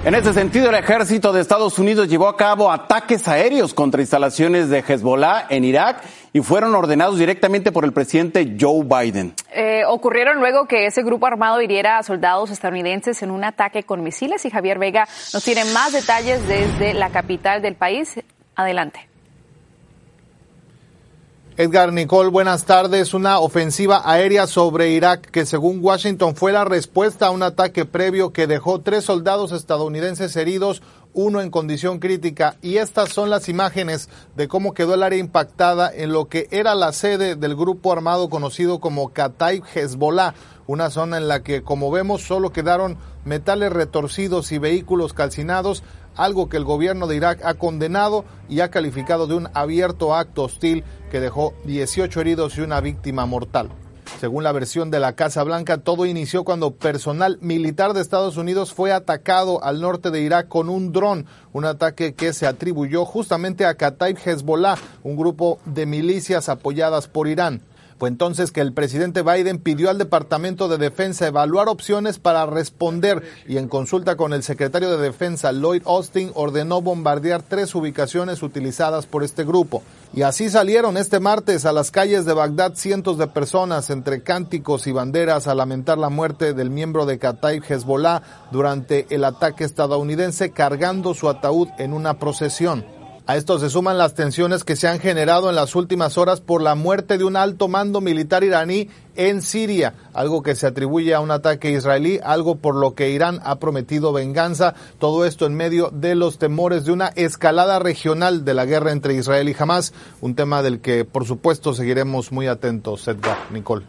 En 0.07 0.15
ese 0.15 0.33
sentido, 0.33 0.69
el 0.69 0.77
ejército 0.77 1.33
de 1.33 1.41
Estados 1.41 1.81
Unidos 1.81 2.07
llevó 2.07 2.29
a 2.29 2.37
cabo 2.37 2.71
ataques 2.71 3.27
aéreos 3.27 3.75
contra 3.75 4.01
instalaciones 4.01 4.69
de 4.69 4.79
Hezbollah 4.79 5.47
en 5.51 5.65
Irak 5.65 6.01
y 6.33 6.43
fueron 6.43 6.77
ordenados 6.77 7.19
directamente 7.19 7.73
por 7.73 7.85
el 7.85 7.93
presidente 7.93 8.57
Joe 8.57 8.85
Biden. 8.85 9.35
Eh, 9.53 9.83
ocurrieron 9.85 10.39
luego 10.39 10.67
que 10.69 10.87
ese 10.87 11.03
grupo 11.03 11.27
armado 11.27 11.61
hiriera 11.61 11.99
a 11.99 12.05
soldados 12.05 12.53
estadounidenses 12.53 13.21
en 13.25 13.33
un 13.33 13.43
ataque 13.43 13.83
con 13.83 14.05
misiles 14.05 14.45
y 14.45 14.51
Javier 14.51 14.79
Vega 14.79 15.09
nos 15.35 15.43
tiene 15.43 15.65
más 15.65 15.93
detalles 15.93 16.47
desde 16.47 16.95
la 16.95 17.11
capital 17.11 17.61
del 17.61 17.75
país. 17.75 18.15
Adelante. 18.55 19.09
Edgar 21.59 21.91
Nicole, 21.91 22.29
buenas 22.29 22.67
tardes. 22.67 23.15
Una 23.15 23.39
ofensiva 23.39 24.03
aérea 24.05 24.47
sobre 24.47 24.91
Irak 24.91 25.31
que 25.31 25.47
según 25.47 25.83
Washington 25.83 26.37
fue 26.37 26.53
la 26.53 26.67
respuesta 26.67 27.29
a 27.29 27.31
un 27.31 27.43
ataque 27.43 27.87
previo 27.87 28.31
que 28.31 28.47
dejó 28.47 28.83
tres 28.83 29.05
soldados 29.05 29.53
estadounidenses 29.53 30.37
heridos, 30.37 30.83
uno 31.15 31.41
en 31.41 31.51
condición 31.51 31.99
crítica. 31.99 32.57
Y 32.61 32.77
estas 32.77 33.09
son 33.09 33.31
las 33.31 33.49
imágenes 33.49 34.11
de 34.35 34.49
cómo 34.49 34.75
quedó 34.75 34.93
el 34.93 35.03
área 35.03 35.19
impactada 35.19 35.91
en 35.91 36.13
lo 36.13 36.27
que 36.27 36.47
era 36.51 36.75
la 36.75 36.93
sede 36.93 37.37
del 37.37 37.57
grupo 37.57 37.91
armado 37.91 38.29
conocido 38.29 38.79
como 38.79 39.15
Kataib 39.15 39.65
Hezbollah, 39.75 40.35
una 40.67 40.91
zona 40.91 41.17
en 41.17 41.27
la 41.27 41.43
que, 41.43 41.63
como 41.63 41.91
vemos, 41.91 42.21
solo 42.21 42.53
quedaron 42.53 42.99
metales 43.25 43.73
retorcidos 43.73 44.53
y 44.53 44.59
vehículos 44.59 45.15
calcinados 45.15 45.83
algo 46.17 46.49
que 46.49 46.57
el 46.57 46.65
gobierno 46.65 47.07
de 47.07 47.17
Irak 47.17 47.41
ha 47.45 47.55
condenado 47.55 48.25
y 48.49 48.61
ha 48.61 48.71
calificado 48.71 49.27
de 49.27 49.35
un 49.35 49.49
abierto 49.55 50.15
acto 50.15 50.45
hostil 50.45 50.85
que 51.11 51.21
dejó 51.21 51.55
18 51.65 52.21
heridos 52.21 52.57
y 52.59 52.63
una 52.63 52.81
víctima 52.81 53.27
mortal. 53.27 53.71
Según 54.21 54.45
la 54.45 54.53
versión 54.53 54.91
de 54.91 54.99
la 54.99 55.13
Casa 55.13 55.43
Blanca, 55.43 55.79
todo 55.79 56.07
inició 56.07 56.43
cuando 56.43 56.71
personal 56.71 57.39
militar 57.43 57.93
de 57.93 58.01
Estados 58.01 58.39
Unidos 58.39 58.73
fue 58.73 58.91
atacado 58.91 59.63
al 59.63 59.83
norte 59.83 60.11
de 60.11 60.23
Irak 60.23 60.49
con 60.49 60.71
un 60.71 60.91
dron, 60.91 61.27
un 61.53 61.67
ataque 61.67 62.15
que 62.15 62.33
se 62.33 62.47
atribuyó 62.47 63.05
justamente 63.05 63.67
a 63.67 63.75
Kataib 63.75 64.17
Hezbollah, 64.25 64.79
un 65.03 65.17
grupo 65.17 65.59
de 65.67 65.85
milicias 65.85 66.49
apoyadas 66.49 67.09
por 67.09 67.29
Irán. 67.29 67.61
Fue 67.99 68.11
entonces 68.11 68.51
que 68.51 68.61
el 68.61 68.75
presidente 68.75 69.23
Biden 69.23 69.59
pidió 69.59 69.89
al 69.89 69.97
Departamento 69.97 70.69
de 70.69 70.77
Defensa 70.77 71.27
evaluar 71.27 71.69
opciones 71.69 72.19
para 72.19 72.45
responder 72.45 73.23
y 73.49 73.57
en 73.57 73.69
consulta 73.69 74.17
con 74.17 74.35
el 74.35 74.43
secretario 74.43 74.91
de 74.91 75.03
Defensa 75.03 75.51
Lloyd 75.53 75.83
Austin 75.87 76.31
ordenó 76.35 76.83
bombardear 76.83 77.43
tres 77.43 77.75
ubicaciones 77.75 78.43
utilizadas 78.43 79.07
por 79.07 79.25
este 79.25 79.45
grupo. 79.45 79.83
Y 80.13 80.23
así 80.23 80.51
salieron 80.51 80.99
este 80.99 81.21
martes 81.21 81.65
a 81.65 81.73
las 81.73 81.91
calles 81.91 82.27
de 82.27 82.35
Bagdad 82.35 82.75
cientos 82.75 83.17
de 83.17 83.29
personas 83.29 83.89
entre 83.89 84.23
cánticos 84.23 84.87
y 84.87 84.93
banderas 84.93 85.47
a 85.47 85.55
lamentar 85.55 85.97
la 85.97 86.11
muerte 86.11 86.53
del 86.53 86.69
miembro 86.69 87.07
de 87.07 87.19
Kataib 87.19 87.65
Hezbollah 87.67 88.23
durante 88.51 89.07
el 89.09 89.25
ataque 89.25 89.65
estadounidense 89.65 90.51
cargando 90.51 91.15
su 91.15 91.31
ataúd 91.31 91.69
en 91.79 91.95
una 91.95 92.19
procesión. 92.19 92.96
A 93.29 93.37
esto 93.37 93.59
se 93.59 93.71
suman 93.71 93.99
las 93.99 94.15
tensiones 94.15 94.63
que 94.63 94.77
se 94.77 94.87
han 94.87 95.01
generado 95.01 95.51
en 95.51 95.57
las 95.57 95.75
últimas 95.75 96.17
horas 96.17 96.41
por 96.41 96.63
la 96.63 96.77
muerte 96.77 97.19
de 97.19 97.25
un 97.25 97.37
alto 97.37 97.67
mando 97.67 98.01
militar 98.01 98.45
iraní 98.45 98.89
en 99.17 99.43
Siria, 99.43 99.95
algo 100.15 100.45
que 100.45 100.55
se 100.55 100.69
atribuye 100.69 101.13
a 101.13 101.19
un 101.19 101.33
ataque 101.33 101.71
israelí, 101.71 102.21
algo 102.23 102.55
por 102.55 102.77
lo 102.77 102.95
que 102.95 103.11
Irán 103.11 103.41
ha 103.43 103.57
prometido 103.57 104.13
venganza. 104.13 104.75
Todo 105.01 105.25
esto 105.25 105.45
en 105.45 105.57
medio 105.57 105.91
de 105.91 106.15
los 106.15 106.39
temores 106.39 106.85
de 106.85 106.93
una 106.93 107.09
escalada 107.17 107.81
regional 107.81 108.45
de 108.45 108.55
la 108.55 108.65
guerra 108.65 108.93
entre 108.93 109.15
Israel 109.15 109.49
y 109.49 109.57
Hamas, 109.59 109.93
un 110.21 110.37
tema 110.37 110.63
del 110.63 110.81
que 110.81 111.05
por 111.05 111.25
supuesto 111.25 111.75
seguiremos 111.75 112.31
muy 112.31 112.47
atentos, 112.47 113.09
Edgar, 113.09 113.39
Nicole. 113.51 113.87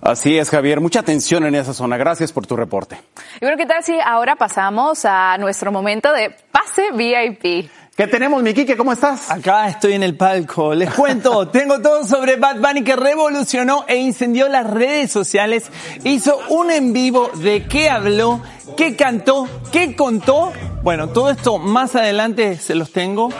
Así 0.00 0.38
es, 0.38 0.48
Javier. 0.50 0.80
Mucha 0.80 1.00
atención 1.00 1.44
en 1.44 1.56
esa 1.56 1.74
zona. 1.74 1.96
Gracias 1.96 2.32
por 2.32 2.46
tu 2.46 2.54
reporte. 2.54 3.00
Y 3.40 3.40
bueno, 3.40 3.56
¿qué 3.56 3.66
tal 3.66 3.82
si 3.82 3.98
ahora 3.98 4.36
pasamos 4.36 5.04
a 5.04 5.36
nuestro 5.38 5.72
momento 5.72 6.12
de 6.12 6.36
pase 6.52 6.92
VIP? 6.92 7.68
¿Qué 7.98 8.06
tenemos, 8.06 8.40
mi 8.44 8.54
¿Cómo 8.76 8.92
estás? 8.92 9.28
Acá 9.28 9.66
estoy 9.66 9.94
en 9.94 10.04
el 10.04 10.16
palco. 10.16 10.72
Les 10.72 10.88
cuento, 10.94 11.48
tengo 11.50 11.80
todo 11.80 12.06
sobre 12.06 12.36
Bad 12.36 12.60
Bunny 12.60 12.84
que 12.84 12.94
revolucionó 12.94 13.86
e 13.88 13.96
incendió 13.96 14.48
las 14.48 14.70
redes 14.70 15.10
sociales. 15.10 15.68
Hizo 16.04 16.38
un 16.48 16.70
en 16.70 16.92
vivo 16.92 17.28
de 17.34 17.66
qué 17.66 17.90
habló, 17.90 18.40
qué 18.76 18.94
cantó, 18.94 19.48
qué 19.72 19.96
contó. 19.96 20.52
Bueno, 20.84 21.08
todo 21.08 21.30
esto 21.30 21.58
más 21.58 21.96
adelante 21.96 22.56
se 22.58 22.76
los 22.76 22.92
tengo. 22.92 23.30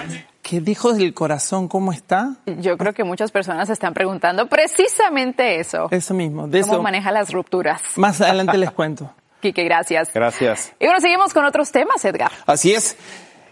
¿Qué 0.43 0.61
dijo 0.61 0.93
del 0.93 1.15
corazón? 1.15 1.69
¿Cómo 1.69 1.93
está? 1.93 2.35
Yo 2.47 2.77
creo 2.77 2.93
que 2.93 3.05
muchas 3.05 3.31
personas 3.31 3.69
se 3.69 3.75
están 3.75 3.95
preguntando 3.95 4.49
precisamente 4.49 5.61
eso. 5.61 5.87
Eso 5.93 6.15
mismo. 6.15 6.49
De 6.49 6.63
¿Cómo 6.63 6.83
maneja 6.83 7.13
las 7.13 7.31
rupturas? 7.31 7.81
Más 7.95 8.21
adelante 8.21 8.59
les 8.59 8.73
cuento. 8.73 9.15
Quique, 9.41 9.63
gracias. 9.63 10.13
Gracias. 10.13 10.73
Y 10.81 10.87
bueno, 10.87 11.01
seguimos 11.01 11.33
con 11.33 11.45
otros 11.45 11.71
temas, 11.71 12.05
Edgar. 12.05 12.33
Así 12.45 12.75
es. 12.75 12.97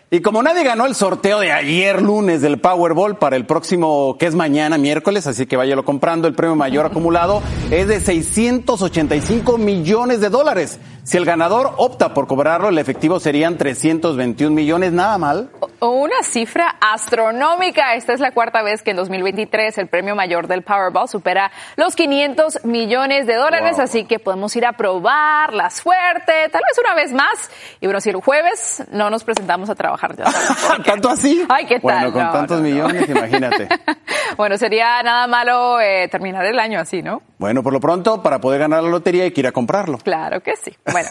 Y 0.09 0.21
como 0.21 0.41
nadie 0.41 0.63
ganó 0.63 0.87
el 0.87 0.95
sorteo 0.95 1.41
de 1.41 1.51
ayer 1.51 2.01
lunes 2.01 2.41
del 2.41 2.61
Powerball 2.61 3.19
para 3.19 3.35
el 3.35 3.45
próximo, 3.45 4.17
que 4.19 4.27
es 4.27 4.37
mañana 4.37 4.79
miércoles, 4.79 5.27
así 5.27 5.47
que 5.47 5.57
váyalo 5.57 5.85
comprando, 5.85 6.29
el 6.29 6.35
premio 6.35 6.55
mayor 6.55 6.87
acumulado 6.87 7.43
es 7.73 7.89
de 7.89 7.99
685 7.99 9.59
millones 9.59 10.21
de 10.21 10.29
dólares. 10.29 10.79
Si 11.03 11.17
el 11.17 11.25
ganador 11.25 11.73
opta 11.77 12.15
por 12.15 12.29
cobrarlo, 12.29 12.69
el 12.69 12.79
efectivo 12.79 13.19
serían 13.19 13.59
321 13.59 14.55
millones, 14.55 14.93
nada 14.93 15.19
mal. 15.19 15.51
Una 15.81 16.23
cifra 16.23 16.77
astronómica. 16.81 17.95
Esta 17.95 18.13
es 18.13 18.21
la 18.21 18.33
cuarta 18.33 18.63
vez 18.63 18.83
que 18.83 18.91
en 18.91 18.97
2023 18.97 19.79
el 19.79 19.89
premio 19.89 20.15
mayor 20.15 20.47
del 20.47 20.63
Powerball 20.63 21.09
supera 21.09 21.51
los 21.77 21.95
500 21.97 22.65
millones 22.65 23.27
de 23.27 23.35
dólares, 23.35 23.79
así 23.79 24.05
que 24.05 24.19
podemos 24.19 24.55
ir 24.57 24.67
a 24.67 24.73
probar 24.73 25.53
la 25.53 25.71
suerte, 25.71 26.49
tal 26.51 26.63
vez 26.63 26.79
una 26.79 26.95
vez 26.95 27.13
más. 27.13 27.51
Y 27.81 27.87
bueno, 27.87 28.01
si 28.01 28.11
el 28.11 28.17
jueves 28.17 28.83
no 28.91 29.11
nos 29.11 29.23
presentamos 29.23 29.71
a 29.71 29.75
trabajar 29.75 29.96
¿Tanto 30.85 31.09
así? 31.09 31.45
Ay, 31.49 31.67
¿qué 31.67 31.81
tal? 31.81 31.83
Bueno, 31.83 32.12
con 32.12 32.33
tantos 32.33 32.61
millones, 32.61 33.09
imagínate. 33.09 33.69
bueno, 34.37 34.57
sería 34.59 35.03
nada 35.03 35.26
malo 35.26 35.81
eh, 35.81 36.09
terminar 36.09 36.45
el 36.47 36.59
año 36.59 36.81
así, 36.81 37.03
¿no? 37.03 37.23
Bueno, 37.38 37.62
por 37.62 37.73
lo 37.73 37.81
pronto, 37.81 38.23
para 38.23 38.41
poder 38.41 38.61
ganar 38.61 38.83
la 38.83 38.91
lotería 38.91 39.25
hay 39.25 39.31
que 39.33 39.41
ir 39.41 39.47
a 39.47 39.53
comprarlo. 39.53 39.99
Claro 39.99 40.41
que 40.41 40.57
sí. 40.57 40.76
Bueno, 40.97 41.09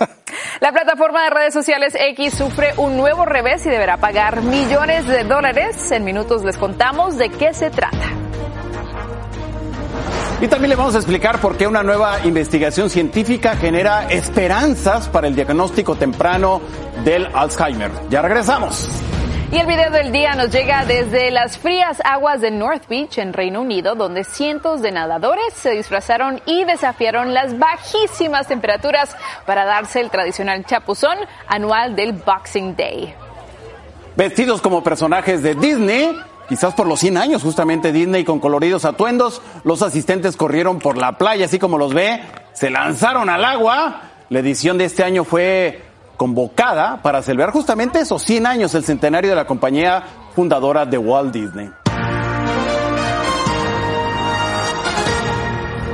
la 0.61 0.71
plataforma 0.71 1.23
de 1.25 1.29
redes 1.29 1.53
sociales 1.53 1.95
X 1.99 2.33
sufre 2.33 2.73
un 2.77 2.97
nuevo 2.97 3.23
revés 3.25 3.63
y 3.67 3.69
deberá 3.69 3.97
pagar 3.97 4.41
millones 4.41 5.05
de 5.05 5.23
dólares. 5.23 5.91
En 5.91 6.03
minutos 6.03 6.43
les 6.43 6.57
contamos 6.57 7.17
de 7.17 7.29
qué 7.29 7.53
se 7.53 7.69
trata. 7.69 8.14
Y 10.41 10.47
también 10.49 10.69
le 10.69 10.75
vamos 10.75 10.95
a 10.95 10.97
explicar 10.97 11.39
por 11.39 11.55
qué 11.55 11.65
una 11.65 11.81
nueva 11.81 12.25
investigación 12.25 12.89
científica 12.89 13.55
genera 13.55 14.09
esperanzas 14.09 15.07
para 15.07 15.27
el 15.27 15.35
diagnóstico 15.35 15.95
temprano 15.95 16.61
del 17.05 17.27
Alzheimer. 17.33 17.89
Ya 18.09 18.21
regresamos. 18.21 18.89
Y 19.51 19.57
el 19.57 19.67
video 19.67 19.91
del 19.91 20.11
día 20.11 20.35
nos 20.35 20.51
llega 20.51 20.83
desde 20.83 21.31
las 21.31 21.57
frías 21.57 22.01
aguas 22.03 22.41
de 22.41 22.51
North 22.51 22.89
Beach 22.89 23.17
en 23.19 23.31
Reino 23.31 23.61
Unido, 23.61 23.95
donde 23.95 24.25
cientos 24.25 24.81
de 24.81 24.91
nadadores 24.91 25.53
se 25.53 25.71
disfrazaron 25.71 26.41
y 26.45 26.65
desafiaron 26.65 27.33
las 27.33 27.57
bajísimas 27.57 28.47
temperaturas 28.47 29.15
para 29.45 29.63
darse 29.63 30.01
el 30.01 30.09
tradicional 30.09 30.65
chapuzón 30.65 31.17
anual 31.47 31.95
del 31.95 32.11
Boxing 32.11 32.75
Day. 32.75 33.15
Vestidos 34.17 34.61
como 34.61 34.83
personajes 34.83 35.41
de 35.43 35.55
Disney, 35.55 36.11
quizás 36.47 36.73
por 36.73 36.87
los 36.87 36.99
100 36.99 37.17
años 37.17 37.43
justamente 37.43 37.91
Disney 37.91 38.23
con 38.23 38.39
coloridos 38.39 38.85
atuendos, 38.85 39.41
los 39.63 39.81
asistentes 39.81 40.37
corrieron 40.37 40.79
por 40.79 40.97
la 40.97 41.17
playa, 41.17 41.45
así 41.45 41.59
como 41.59 41.77
los 41.77 41.93
ve, 41.93 42.21
se 42.53 42.69
lanzaron 42.69 43.29
al 43.29 43.43
agua. 43.43 44.01
La 44.29 44.39
edición 44.39 44.77
de 44.77 44.85
este 44.85 45.03
año 45.03 45.23
fue 45.23 45.83
convocada 46.17 47.01
para 47.01 47.21
celebrar 47.21 47.51
justamente 47.51 47.99
esos 47.99 48.23
100 48.23 48.45
años, 48.45 48.73
el 48.75 48.83
centenario 48.83 49.29
de 49.29 49.35
la 49.35 49.45
compañía 49.45 50.03
fundadora 50.35 50.85
de 50.85 50.97
Walt 50.97 51.33
Disney. 51.33 51.84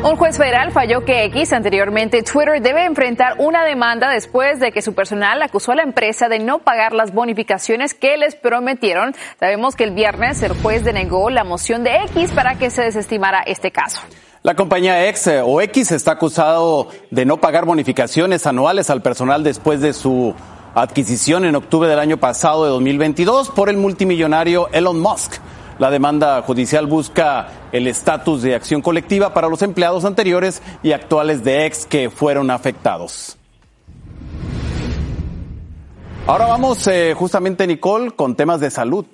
Un 0.04 0.16
juez 0.16 0.36
federal 0.36 0.72
falló 0.72 1.06
que 1.06 1.26
X, 1.26 1.54
anteriormente 1.54 2.24
Twitter, 2.24 2.60
debe 2.60 2.86
enfrentar 2.86 3.36
una 3.38 3.64
demanda 3.64 4.10
después 4.10 4.60
de 4.60 4.72
que 4.72 4.82
su 4.82 4.96
personal 4.96 5.40
acusó 5.44 5.74
a 5.74 5.76
la 5.76 5.84
empresa 5.84 6.28
de 6.28 6.40
no 6.40 6.58
pagar 6.58 6.94
las 6.94 7.14
bonificaciones 7.14 7.94
que 7.94 8.18
les 8.18 8.34
prometieron. 8.34 9.14
Sabemos 9.40 9.76
que 9.76 9.84
el 9.84 9.92
viernes 9.92 10.42
el 10.42 10.54
juez 10.54 10.84
denegó 10.84 11.30
la 11.30 11.44
moción 11.44 11.84
de 11.84 11.98
X 12.08 12.32
para 12.32 12.56
que 12.56 12.72
se 12.72 12.82
desestimara 12.82 13.44
este 13.44 13.70
caso. 13.70 14.02
La 14.42 14.56
compañía 14.56 15.08
X 15.10 15.30
o 15.46 15.62
X 15.62 15.92
está 15.92 16.14
acusado 16.14 16.88
de 17.12 17.26
no 17.26 17.38
pagar 17.38 17.66
bonificaciones 17.66 18.48
anuales 18.48 18.90
al 18.90 19.04
personal 19.04 19.44
después 19.44 19.82
de 19.82 19.94
su 19.94 20.34
adquisición 20.74 21.46
en 21.46 21.56
octubre 21.56 21.88
del 21.88 22.00
año 22.00 22.18
pasado 22.18 22.64
de 22.64 22.72
2022 22.72 23.52
por 23.52 23.70
el 23.70 23.78
multimillonario 23.78 24.68
Elon 24.72 25.00
Musk. 25.00 25.36
La 25.80 25.90
demanda 25.90 26.42
judicial 26.42 26.86
busca 26.86 27.48
el 27.72 27.88
estatus 27.88 28.42
de 28.42 28.56
acción 28.56 28.82
colectiva 28.82 29.34
para 29.34 29.50
los 29.50 29.62
empleados 29.62 30.06
anteriores 30.06 30.62
y 30.84 30.92
actuales 30.92 31.44
de 31.44 31.66
X 31.66 31.86
que 31.90 32.10
fueron 32.10 32.52
afectados. 32.52 33.38
Ahora 36.28 36.46
vamos 36.46 36.88
eh, 36.88 37.14
justamente, 37.18 37.66
Nicole, 37.66 38.12
con 38.12 38.36
temas 38.36 38.60
de 38.60 38.70
salud 38.70 39.06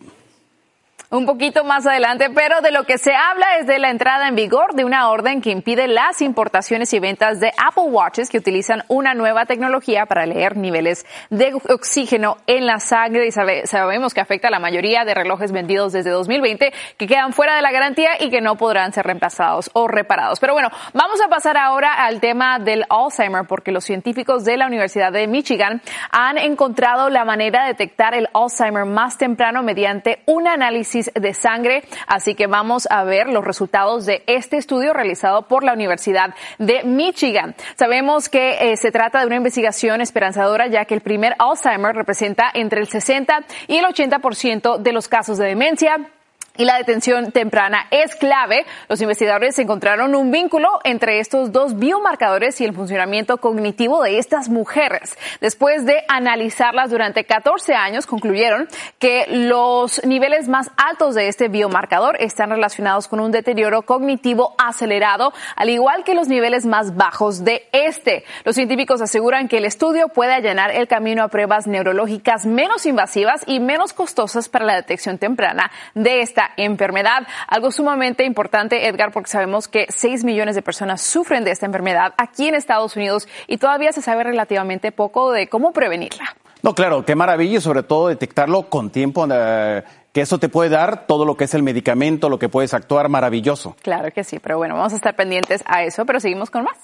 un 1.09 1.25
poquito 1.25 1.63
más 1.63 1.87
adelante, 1.87 2.29
pero 2.35 2.59
de 2.59 2.71
lo 2.71 2.83
que 2.83 2.97
se 2.97 3.13
habla 3.13 3.57
es 3.59 3.67
de 3.67 3.79
la 3.79 3.89
entrada 3.89 4.27
en 4.27 4.35
vigor 4.35 4.73
de 4.73 4.83
una 4.83 5.09
orden 5.09 5.41
que 5.41 5.51
impide 5.51 5.87
las 5.87 6.21
importaciones 6.21 6.93
y 6.93 6.99
ventas 6.99 7.39
de 7.39 7.53
Apple 7.57 7.85
Watches 7.85 8.29
que 8.29 8.37
utilizan 8.37 8.83
una 8.89 9.13
nueva 9.13 9.45
tecnología 9.45 10.05
para 10.05 10.25
leer 10.25 10.57
niveles 10.57 11.05
de 11.29 11.53
oxígeno 11.69 12.37
en 12.45 12.65
la 12.65 12.79
sangre 12.79 13.25
y 13.27 13.31
sabemos 13.31 14.13
que 14.13 14.19
afecta 14.19 14.49
a 14.49 14.51
la 14.51 14.59
mayoría 14.59 15.05
de 15.05 15.13
relojes 15.13 15.53
vendidos 15.53 15.93
desde 15.93 16.09
2020 16.09 16.73
que 16.97 17.07
quedan 17.07 17.31
fuera 17.31 17.55
de 17.55 17.61
la 17.61 17.71
garantía 17.71 18.11
y 18.19 18.29
que 18.29 18.41
no 18.41 18.55
podrán 18.55 18.91
ser 18.91 19.05
reemplazados 19.05 19.69
o 19.73 19.87
reparados. 19.87 20.41
Pero 20.41 20.53
bueno, 20.53 20.69
vamos 20.93 21.21
a 21.25 21.29
pasar 21.29 21.55
ahora 21.55 21.93
al 21.93 22.19
tema 22.19 22.59
del 22.59 22.83
Alzheimer 22.89 23.45
porque 23.47 23.71
los 23.71 23.85
científicos 23.85 24.43
de 24.43 24.57
la 24.57 24.67
Universidad 24.67 25.13
de 25.13 25.25
Michigan 25.27 25.81
han 26.11 26.37
encontrado 26.37 27.09
la 27.09 27.23
manera 27.23 27.61
de 27.61 27.69
detectar 27.69 28.13
el 28.13 28.27
Alzheimer 28.33 28.83
más 28.85 29.17
temprano 29.17 29.63
mediante 29.63 30.21
un 30.25 30.47
análisis 30.47 30.96
de 31.13 31.33
sangre. 31.33 31.83
Así 32.07 32.35
que 32.35 32.47
vamos 32.47 32.87
a 32.89 33.03
ver 33.03 33.27
los 33.27 33.43
resultados 33.43 34.05
de 34.05 34.23
este 34.27 34.57
estudio 34.57 34.93
realizado 34.93 35.47
por 35.47 35.63
la 35.63 35.73
Universidad 35.73 36.33
de 36.57 36.83
Michigan. 36.83 37.55
Sabemos 37.75 38.29
que 38.29 38.71
eh, 38.71 38.77
se 38.77 38.91
trata 38.91 39.19
de 39.19 39.27
una 39.27 39.35
investigación 39.35 40.01
esperanzadora 40.01 40.67
ya 40.67 40.85
que 40.85 40.95
el 40.95 41.01
primer 41.01 41.35
Alzheimer 41.39 41.95
representa 41.95 42.49
entre 42.53 42.81
el 42.81 42.87
60 42.87 43.45
y 43.67 43.77
el 43.77 43.85
80% 43.85 44.77
de 44.77 44.91
los 44.91 45.07
casos 45.07 45.37
de 45.37 45.45
demencia 45.45 46.09
y 46.57 46.65
la 46.65 46.77
detención 46.77 47.31
temprana 47.31 47.87
es 47.91 48.15
clave. 48.15 48.65
Los 48.89 49.01
investigadores 49.01 49.57
encontraron 49.59 50.15
un 50.15 50.31
vínculo 50.31 50.67
entre 50.83 51.19
estos 51.19 51.51
dos 51.51 51.77
biomarcadores 51.77 52.59
y 52.61 52.65
el 52.65 52.73
funcionamiento 52.73 53.37
cognitivo 53.37 54.03
de 54.03 54.17
estas 54.17 54.49
mujeres. 54.49 55.17
Después 55.39 55.85
de 55.85 56.03
analizarlas 56.07 56.89
durante 56.89 57.23
14 57.23 57.73
años, 57.75 58.05
concluyeron 58.05 58.67
que 58.99 59.25
los 59.29 60.03
niveles 60.05 60.47
más 60.47 60.71
altos 60.77 61.15
de 61.15 61.27
este 61.27 61.47
biomarcador 61.47 62.17
están 62.19 62.49
relacionados 62.49 63.07
con 63.07 63.19
un 63.19 63.31
deterioro 63.31 63.83
cognitivo 63.83 64.55
acelerado, 64.57 65.33
al 65.55 65.69
igual 65.69 66.03
que 66.03 66.15
los 66.15 66.27
niveles 66.27 66.65
más 66.65 66.95
bajos 66.95 67.43
de 67.43 67.67
este. 67.71 68.23
Los 68.43 68.55
científicos 68.55 69.01
aseguran 69.01 69.47
que 69.47 69.57
el 69.57 69.65
estudio 69.65 70.07
puede 70.09 70.33
allanar 70.33 70.71
el 70.71 70.87
camino 70.87 71.23
a 71.23 71.27
pruebas 71.27 71.67
neurológicas 71.67 72.45
menos 72.45 72.85
invasivas 72.85 73.43
y 73.45 73.59
menos 73.59 73.93
costosas 73.93 74.49
para 74.49 74.65
la 74.65 74.75
detección 74.75 75.17
temprana 75.17 75.71
de 75.93 76.21
esta 76.21 76.46
enfermedad. 76.55 77.27
Algo 77.47 77.71
sumamente 77.71 78.23
importante, 78.25 78.87
Edgar, 78.87 79.11
porque 79.11 79.29
sabemos 79.29 79.67
que 79.67 79.87
6 79.89 80.23
millones 80.23 80.55
de 80.55 80.61
personas 80.61 81.01
sufren 81.01 81.43
de 81.43 81.51
esta 81.51 81.65
enfermedad 81.65 82.13
aquí 82.17 82.47
en 82.47 82.55
Estados 82.55 82.95
Unidos 82.95 83.27
y 83.47 83.57
todavía 83.57 83.91
se 83.91 84.01
sabe 84.01 84.23
relativamente 84.23 84.91
poco 84.91 85.31
de 85.31 85.47
cómo 85.47 85.73
prevenirla. 85.73 86.35
No, 86.63 86.73
claro, 86.73 87.05
qué 87.05 87.15
maravilla 87.15 87.57
y 87.57 87.61
sobre 87.61 87.83
todo 87.83 88.07
detectarlo 88.07 88.63
con 88.63 88.89
tiempo. 88.89 89.27
Eh, 89.29 89.83
que 90.17 90.21
eso 90.21 90.39
te 90.39 90.49
puede 90.49 90.71
dar 90.71 91.05
todo 91.05 91.25
lo 91.25 91.37
que 91.37 91.43
es 91.43 91.53
el 91.53 91.61
medicamento, 91.61 92.27
lo 92.27 92.39
que 92.39 92.49
puedes 92.49 92.73
actuar 92.73 93.07
maravilloso. 93.07 93.75
Claro 93.83 94.09
que 94.11 94.23
sí, 94.23 94.39
pero 94.39 94.57
bueno, 94.57 94.73
vamos 94.73 94.93
a 94.93 94.95
estar 94.95 95.15
pendientes 95.15 95.63
a 95.67 95.83
eso, 95.83 96.07
pero 96.07 96.19
seguimos 96.19 96.49
con 96.49 96.63
más. 96.63 96.77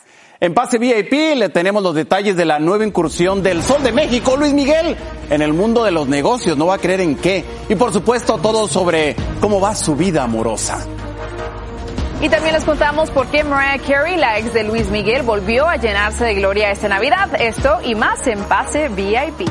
En 0.43 0.53
Pase 0.53 0.77
VIP 0.77 1.38
le 1.38 1.47
tenemos 1.47 1.81
los 1.81 1.95
detalles 1.95 2.35
de 2.35 2.43
la 2.43 2.59
nueva 2.59 2.85
incursión 2.85 3.41
del 3.41 3.63
Sol 3.63 3.81
de 3.81 3.93
México, 3.93 4.35
Luis 4.35 4.51
Miguel, 4.51 4.97
en 5.29 5.41
el 5.41 5.53
mundo 5.53 5.85
de 5.85 5.91
los 5.91 6.09
negocios, 6.09 6.57
no 6.57 6.65
va 6.65 6.75
a 6.75 6.77
creer 6.79 7.00
en 7.00 7.15
qué. 7.15 7.45
Y 7.69 7.75
por 7.75 7.93
supuesto 7.93 8.38
todo 8.39 8.67
sobre 8.67 9.15
cómo 9.39 9.62
va 9.62 9.73
su 9.73 9.95
vida 9.95 10.21
amorosa. 10.21 10.85
Y 12.19 12.27
también 12.27 12.55
les 12.55 12.65
contamos 12.65 13.09
por 13.12 13.27
qué 13.27 13.45
Mariah 13.45 13.81
Carey, 13.88 14.17
la 14.17 14.38
ex 14.38 14.53
de 14.53 14.65
Luis 14.65 14.89
Miguel, 14.89 15.21
volvió 15.21 15.65
a 15.65 15.77
llenarse 15.77 16.25
de 16.25 16.33
gloria 16.33 16.71
esta 16.71 16.89
Navidad. 16.89 17.29
Esto 17.39 17.79
y 17.81 17.95
más 17.95 18.27
en 18.27 18.39
Pase 18.39 18.89
VIP. 18.89 19.47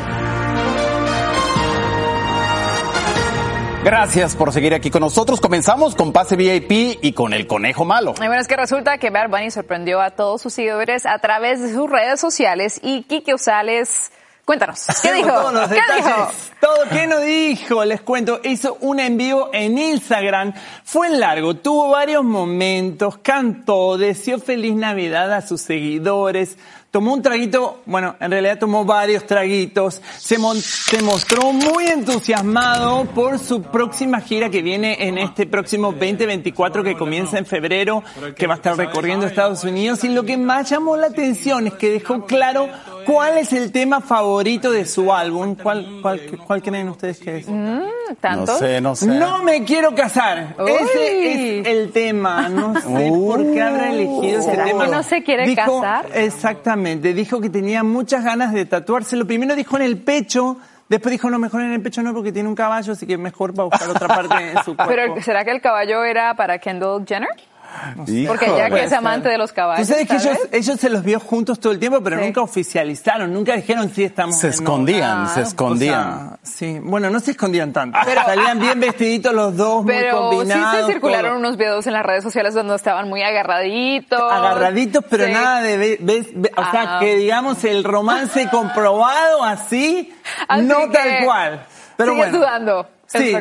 Gracias 3.85 4.37
por 4.37 4.53
seguir 4.53 4.75
aquí 4.75 4.91
con 4.91 5.01
nosotros. 5.01 5.41
Comenzamos 5.41 5.97
con 5.97 6.13
Pase 6.13 6.37
VIP 6.37 7.01
y 7.03 7.13
con 7.13 7.35
el 7.35 7.49
conejo 7.49 7.85
malo. 7.85 8.15
bueno, 8.15 8.41
es 8.41 8.47
que 8.47 8.57
resulta 8.57 8.99
que 8.99 9.11
Bad 9.11 9.29
Bunny 9.29 9.51
sorprendió 9.51 10.01
a 10.01 10.11
todos 10.11 10.41
sus 10.41 10.55
seguidores 10.55 11.05
a 11.05 11.19
través 11.19 11.61
de 11.61 11.73
sus 11.75 11.91
redes 11.91 12.21
sociales 12.21 12.79
y 12.81 13.03
Kike 13.03 13.35
Osales 13.35 14.13
Cuéntanos, 14.45 14.87
¿qué 15.01 15.13
dijo? 15.13 15.31
¿Qué 15.69 15.95
dijo? 15.97 16.31
Todo, 16.61 16.89
¿qué 16.91 17.07
no 17.07 17.21
dijo? 17.21 17.85
Les 17.85 18.01
cuento, 18.01 18.41
hizo 18.43 18.77
un 18.81 18.99
en 18.99 19.17
vivo 19.17 19.51
en 19.53 19.79
Instagram, 19.79 20.53
fue 20.83 21.11
largo, 21.11 21.55
tuvo 21.55 21.91
varios 21.91 22.25
momentos, 22.25 23.19
cantó, 23.19 23.97
deseó 23.97 24.41
feliz 24.41 24.75
Navidad 24.75 25.33
a 25.33 25.43
sus 25.43 25.61
seguidores, 25.61 26.59
tomó 26.93 27.15
un 27.15 27.23
traguito, 27.23 27.81
bueno, 27.87 28.17
en 28.21 28.31
realidad 28.31 28.59
tomó 28.59 28.85
varios 28.85 29.27
traguitos, 29.27 30.03
se, 30.19 30.37
se, 30.61 31.03
mostró 31.03 31.51
muy 31.51 31.87
entusiasmado 31.87 33.07
por 33.07 33.39
su 33.39 33.63
próxima 33.63 34.21
gira 34.21 34.51
que 34.51 34.61
viene 34.61 35.09
en 35.09 35.17
este 35.17 35.47
próximo 35.47 35.93
2024 35.93 36.85
que 36.85 36.95
comienza 36.95 37.39
en 37.39 37.47
febrero, 37.47 38.05
que 38.37 38.47
va 38.47 38.55
a 38.55 38.57
estar 38.59 38.77
recorriendo 38.77 39.27
Estados 39.27 39.65
Unidos. 39.65 40.05
Y 40.05 40.11
lo 40.11 40.25
que 40.25 40.37
más 40.37 40.69
llamó 40.69 40.99
la 40.99 41.07
atención 41.07 41.67
es 41.67 41.73
que 41.75 41.91
dejó 41.91 42.27
claro 42.27 42.69
cuál 43.07 43.39
es 43.39 43.53
el 43.53 43.73
tema 43.73 44.01
favorito 44.01 44.71
de 44.71 44.85
su 44.85 45.13
álbum. 45.13 45.55
¿Cuál, 45.55 46.01
cuál, 46.03 46.21
cuál 46.47 46.63
creen 46.63 46.89
ustedes 46.89 47.19
que 47.19 47.39
es? 47.39 47.49
Mm, 47.49 47.81
No 48.37 48.47
sé, 48.47 48.81
no 48.81 48.95
sé. 48.97 49.07
No 49.07 49.43
me 49.43 49.65
quiero 49.65 49.95
casar. 49.95 50.55
Ese 50.67 51.61
es 51.61 51.67
el 51.67 51.93
tema. 51.93 52.49
No 52.49 52.75
sé 52.81 53.09
por 53.11 53.53
qué 53.53 53.63
habrá 53.63 53.91
elegido 53.91 54.41
ese 54.41 54.53
tema. 54.57 54.85
que 54.85 54.91
no 54.91 55.03
se 55.03 55.23
quiere 55.23 55.55
casar? 55.55 56.07
Exactamente 56.15 57.13
dijo 57.15 57.41
que 57.41 57.51
tenía 57.51 57.83
muchas 57.83 58.25
ganas 58.25 58.53
de 58.53 58.65
tatuarse. 58.67 59.17
Lo 59.17 59.27
primero 59.27 59.55
dijo 59.55 59.77
en 59.77 59.83
el 59.83 59.99
pecho, 59.99 60.57
después 60.89 61.13
dijo 61.13 61.31
no, 61.31 61.39
mejor 61.39 61.63
en 61.63 61.73
el 61.73 61.83
pecho 61.83 62.03
no 62.03 62.13
porque 62.15 62.33
tiene 62.33 62.49
un 62.49 62.55
caballo, 62.55 62.93
así 62.93 63.07
que 63.07 63.17
mejor 63.17 63.59
va 63.59 63.63
a 63.63 63.67
buscar 63.67 63.89
otra 63.91 64.09
parte 64.09 64.35
en 64.53 64.63
su 64.65 64.77
cuerpo. 64.77 64.87
Pero 65.15 65.23
¿será 65.23 65.45
que 65.45 65.51
el 65.51 65.61
caballo 65.61 66.05
era 66.05 66.35
para 66.35 66.59
Kendall 66.59 67.05
Jenner? 67.07 67.29
Porque 68.27 68.47
ya 68.57 68.71
que 68.71 68.85
es 68.85 68.93
amante 68.93 69.29
de 69.29 69.39
los 69.39 69.53
caballos. 69.53 69.87
Tú 69.87 69.93
sabes 69.93 70.09
que 70.09 70.17
ellos, 70.17 70.39
ellos, 70.53 70.81
se 70.81 70.91
los 70.91 71.03
vio 71.03 71.21
juntos 71.21 71.61
todo 71.61 71.73
el 71.73 71.79
tiempo, 71.79 72.03
pero 72.03 72.17
nunca 72.17 72.41
oficializaron, 72.41 73.33
nunca 73.33 73.55
dijeron 73.55 73.91
si 73.91 74.05
estamos. 74.05 74.39
Se 74.39 74.49
escondían, 74.49 75.29
se 75.29 75.43
escondían. 75.43 76.39
sí, 76.43 76.79
bueno, 76.83 77.11
no 77.11 77.21
se 77.21 77.33
escondían 77.33 77.73
tanto. 77.73 77.99
Salían 78.03 78.59
bien 78.59 78.81
vestiditos 78.81 79.33
los 79.33 79.57
dos, 79.57 79.85
muy 79.85 79.95
combinados. 80.11 80.77
Sí 80.77 80.87
se 80.87 80.93
circularon 80.93 81.37
unos 81.37 81.57
videos 81.57 81.87
en 81.87 81.93
las 81.95 82.05
redes 82.05 82.23
sociales 82.23 82.55
donde 82.55 82.77
estaban 82.77 83.09
muy 83.09 83.23
agarraditos. 83.23 84.21
Agarraditos, 84.21 85.05
pero 85.09 85.29
nada 85.29 85.63
de, 85.63 85.99
o 86.57 86.71
sea, 86.71 86.97
ah. 86.97 87.01
que 87.01 87.17
digamos 87.17 87.65
el 87.65 87.85
romance 87.85 88.49
comprobado 88.51 89.45
así, 89.45 90.13
no 90.63 90.91
tal 90.91 91.25
cual. 91.25 91.67
Pero 91.97 92.15
bueno. 92.15 92.39
dudando. 92.39 92.89
Sí, 93.13 93.35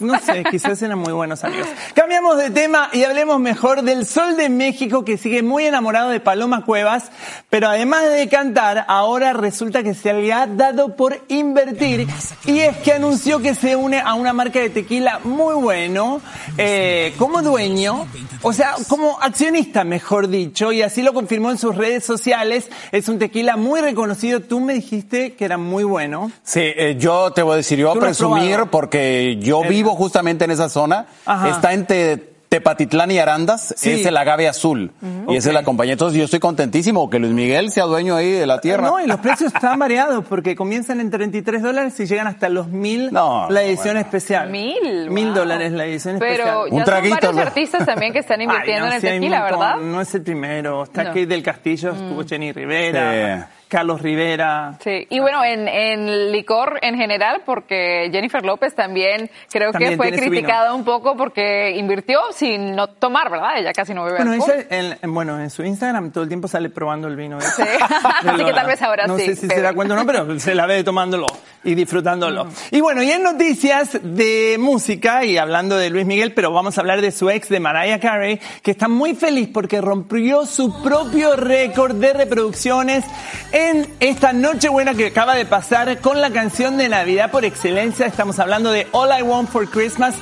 no 0.00 0.18
sé, 0.18 0.44
quizás 0.50 0.80
eran 0.82 0.98
muy 0.98 1.12
buenos 1.12 1.44
amigos. 1.44 1.68
Cambiamos 1.94 2.38
de 2.38 2.50
tema 2.50 2.88
y 2.92 3.04
hablemos 3.04 3.38
mejor 3.38 3.82
del 3.82 4.06
Sol 4.06 4.36
de 4.36 4.48
México 4.48 5.04
que 5.04 5.18
sigue 5.18 5.42
muy 5.42 5.66
enamorado 5.66 6.10
de 6.10 6.20
Paloma 6.20 6.64
Cuevas, 6.64 7.10
pero 7.50 7.68
además 7.68 8.10
de 8.10 8.28
cantar, 8.28 8.84
ahora 8.88 9.32
resulta 9.32 9.82
que 9.82 9.94
se 9.94 10.12
le 10.14 10.32
ha 10.32 10.46
dado 10.46 10.96
por 10.96 11.20
invertir 11.28 12.08
y 12.46 12.60
es 12.60 12.76
que 12.78 12.92
anunció 12.92 13.40
que 13.40 13.54
se 13.54 13.76
une 13.76 14.00
a 14.00 14.14
una 14.14 14.32
marca 14.32 14.58
de 14.60 14.70
tequila 14.70 15.20
muy 15.24 15.54
bueno 15.54 16.20
eh, 16.56 17.14
como 17.18 17.42
dueño, 17.42 18.06
o 18.42 18.52
sea, 18.52 18.74
como 18.88 19.20
accionista, 19.20 19.84
mejor 19.84 20.28
dicho, 20.28 20.72
y 20.72 20.82
así 20.82 21.02
lo 21.02 21.12
confirmó 21.12 21.50
en 21.50 21.58
sus 21.58 21.76
redes 21.76 22.04
sociales. 22.04 22.68
Es 22.92 23.08
un 23.08 23.18
tequila 23.18 23.56
muy 23.56 23.80
reconocido. 23.80 24.40
Tú 24.40 24.60
me 24.60 24.74
dijiste 24.74 25.34
que 25.34 25.44
era 25.44 25.58
muy 25.58 25.84
bueno. 25.84 26.30
Sí, 26.42 26.60
eh, 26.62 26.96
yo 26.98 27.32
te 27.32 27.42
voy 27.42 27.54
a 27.54 27.56
decir, 27.56 27.78
yo 27.78 27.88
voy 27.88 27.98
a 27.98 28.00
presumir 28.00 28.60
porque 28.70 29.09
yo 29.40 29.62
vivo 29.62 29.94
justamente 29.94 30.44
en 30.44 30.50
esa 30.50 30.68
zona. 30.68 31.06
Está 31.46 31.72
entre 31.72 32.30
Tepatitlán 32.50 33.12
y 33.12 33.18
Arandas 33.20 33.70
es 33.86 34.04
el 34.04 34.16
agave 34.16 34.48
azul 34.48 34.90
y 35.28 35.36
es 35.36 35.46
la 35.46 35.62
compañía. 35.62 35.92
Entonces 35.92 36.18
yo 36.18 36.24
estoy 36.24 36.40
contentísimo 36.40 37.08
que 37.08 37.20
Luis 37.20 37.32
Miguel 37.32 37.70
sea 37.70 37.84
dueño 37.84 38.16
ahí 38.16 38.32
de 38.32 38.44
la 38.44 38.60
tierra. 38.60 38.88
No, 38.88 39.00
y 39.00 39.06
los 39.06 39.20
precios 39.20 39.54
están 39.54 39.78
variados 39.78 40.24
porque 40.28 40.56
comienzan 40.56 41.00
en 41.00 41.10
33 41.10 41.62
dólares 41.62 41.98
y 42.00 42.06
llegan 42.06 42.26
hasta 42.26 42.48
los 42.48 42.66
mil 42.66 43.10
la 43.12 43.62
edición 43.62 43.96
especial. 43.98 44.50
Mil. 44.50 45.10
Mil 45.10 45.32
dólares 45.32 45.70
la 45.70 45.86
edición 45.86 46.16
especial. 46.16 46.38
Pero 46.38 46.66
ya 46.66 46.84
son 46.84 47.10
varios 47.10 47.38
artistas 47.38 47.86
también 47.86 48.12
que 48.12 48.18
están 48.18 48.40
invirtiendo 48.42 48.88
en 48.88 48.92
el 48.94 49.00
tequila, 49.00 49.44
¿verdad? 49.44 49.76
No 49.76 50.00
es 50.00 50.12
el 50.16 50.22
primero. 50.22 50.82
Está 50.82 51.04
Kate 51.04 51.26
del 51.26 51.44
Castillo, 51.44 51.92
estuvo 51.92 52.22
mm. 52.22 52.26
Jenny 52.26 52.52
Rivera. 52.52 53.48
Carlos 53.70 54.02
Rivera. 54.02 54.74
Sí, 54.82 55.06
y 55.08 55.20
bueno, 55.20 55.44
en, 55.44 55.68
en 55.68 56.32
licor 56.32 56.80
en 56.82 56.96
general, 56.96 57.42
porque 57.46 58.10
Jennifer 58.12 58.44
López 58.44 58.74
también 58.74 59.30
creo 59.50 59.72
que 59.72 59.96
fue 59.96 60.10
criticada 60.10 60.74
un 60.74 60.84
poco 60.84 61.16
porque 61.16 61.76
invirtió 61.76 62.18
sin 62.32 62.74
no 62.74 62.88
tomar, 62.88 63.30
¿verdad? 63.30 63.58
Ella 63.58 63.72
casi 63.72 63.94
no 63.94 64.04
bebe 64.04 64.16
bueno, 64.16 64.32
alcohol. 64.32 64.66
en, 64.68 65.14
bueno, 65.14 65.40
en 65.40 65.50
su 65.50 65.62
Instagram 65.62 66.10
todo 66.10 66.24
el 66.24 66.28
tiempo 66.28 66.48
sale 66.48 66.68
probando 66.68 67.06
el 67.06 67.14
vino. 67.14 67.40
Sí, 67.40 67.62
así 68.26 68.44
que 68.44 68.52
tal 68.52 68.66
vez 68.66 68.82
ahora 68.82 69.04
sí. 69.04 69.10
No 69.10 69.18
sé 69.18 69.36
si 69.36 69.48
se 69.48 69.60
da 69.60 69.72
cuenta 69.72 69.94
o 69.94 69.96
no, 69.96 70.04
pero 70.04 70.40
se 70.40 70.54
la 70.54 70.66
ve 70.66 70.82
tomándolo 70.82 71.26
y 71.62 71.76
disfrutándolo. 71.76 72.46
Mm. 72.46 72.50
Y 72.72 72.80
bueno, 72.80 73.02
y 73.04 73.10
en 73.12 73.22
noticias 73.22 74.00
de 74.02 74.56
música 74.58 75.24
y 75.24 75.38
hablando 75.38 75.76
de 75.76 75.90
Luis 75.90 76.06
Miguel, 76.06 76.32
pero 76.34 76.52
vamos 76.52 76.76
a 76.76 76.80
hablar 76.80 77.00
de 77.00 77.12
su 77.12 77.30
ex, 77.30 77.48
de 77.48 77.60
Mariah 77.60 78.00
Carey, 78.00 78.40
que 78.62 78.72
está 78.72 78.88
muy 78.88 79.14
feliz 79.14 79.48
porque 79.52 79.80
rompió 79.80 80.44
su 80.44 80.82
propio 80.82 81.36
récord 81.36 81.94
de 81.94 82.12
reproducciones 82.12 83.04
en 83.52 83.59
esta 84.00 84.32
Nochebuena 84.32 84.94
que 84.94 85.06
acaba 85.06 85.34
de 85.34 85.44
pasar 85.44 85.98
con 86.00 86.20
la 86.20 86.30
canción 86.30 86.76
de 86.76 86.88
Navidad 86.88 87.30
por 87.30 87.44
excelencia. 87.44 88.06
Estamos 88.06 88.38
hablando 88.38 88.70
de 88.72 88.86
All 88.92 89.10
I 89.18 89.22
Want 89.22 89.50
for 89.50 89.68
Christmas 89.68 90.14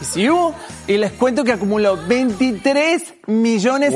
is 0.00 0.14
You. 0.14 0.54
Y 0.86 0.96
les 0.96 1.12
cuento 1.12 1.44
que 1.44 1.52
acumuló 1.52 1.98
23 2.06 3.14
millones 3.26 3.92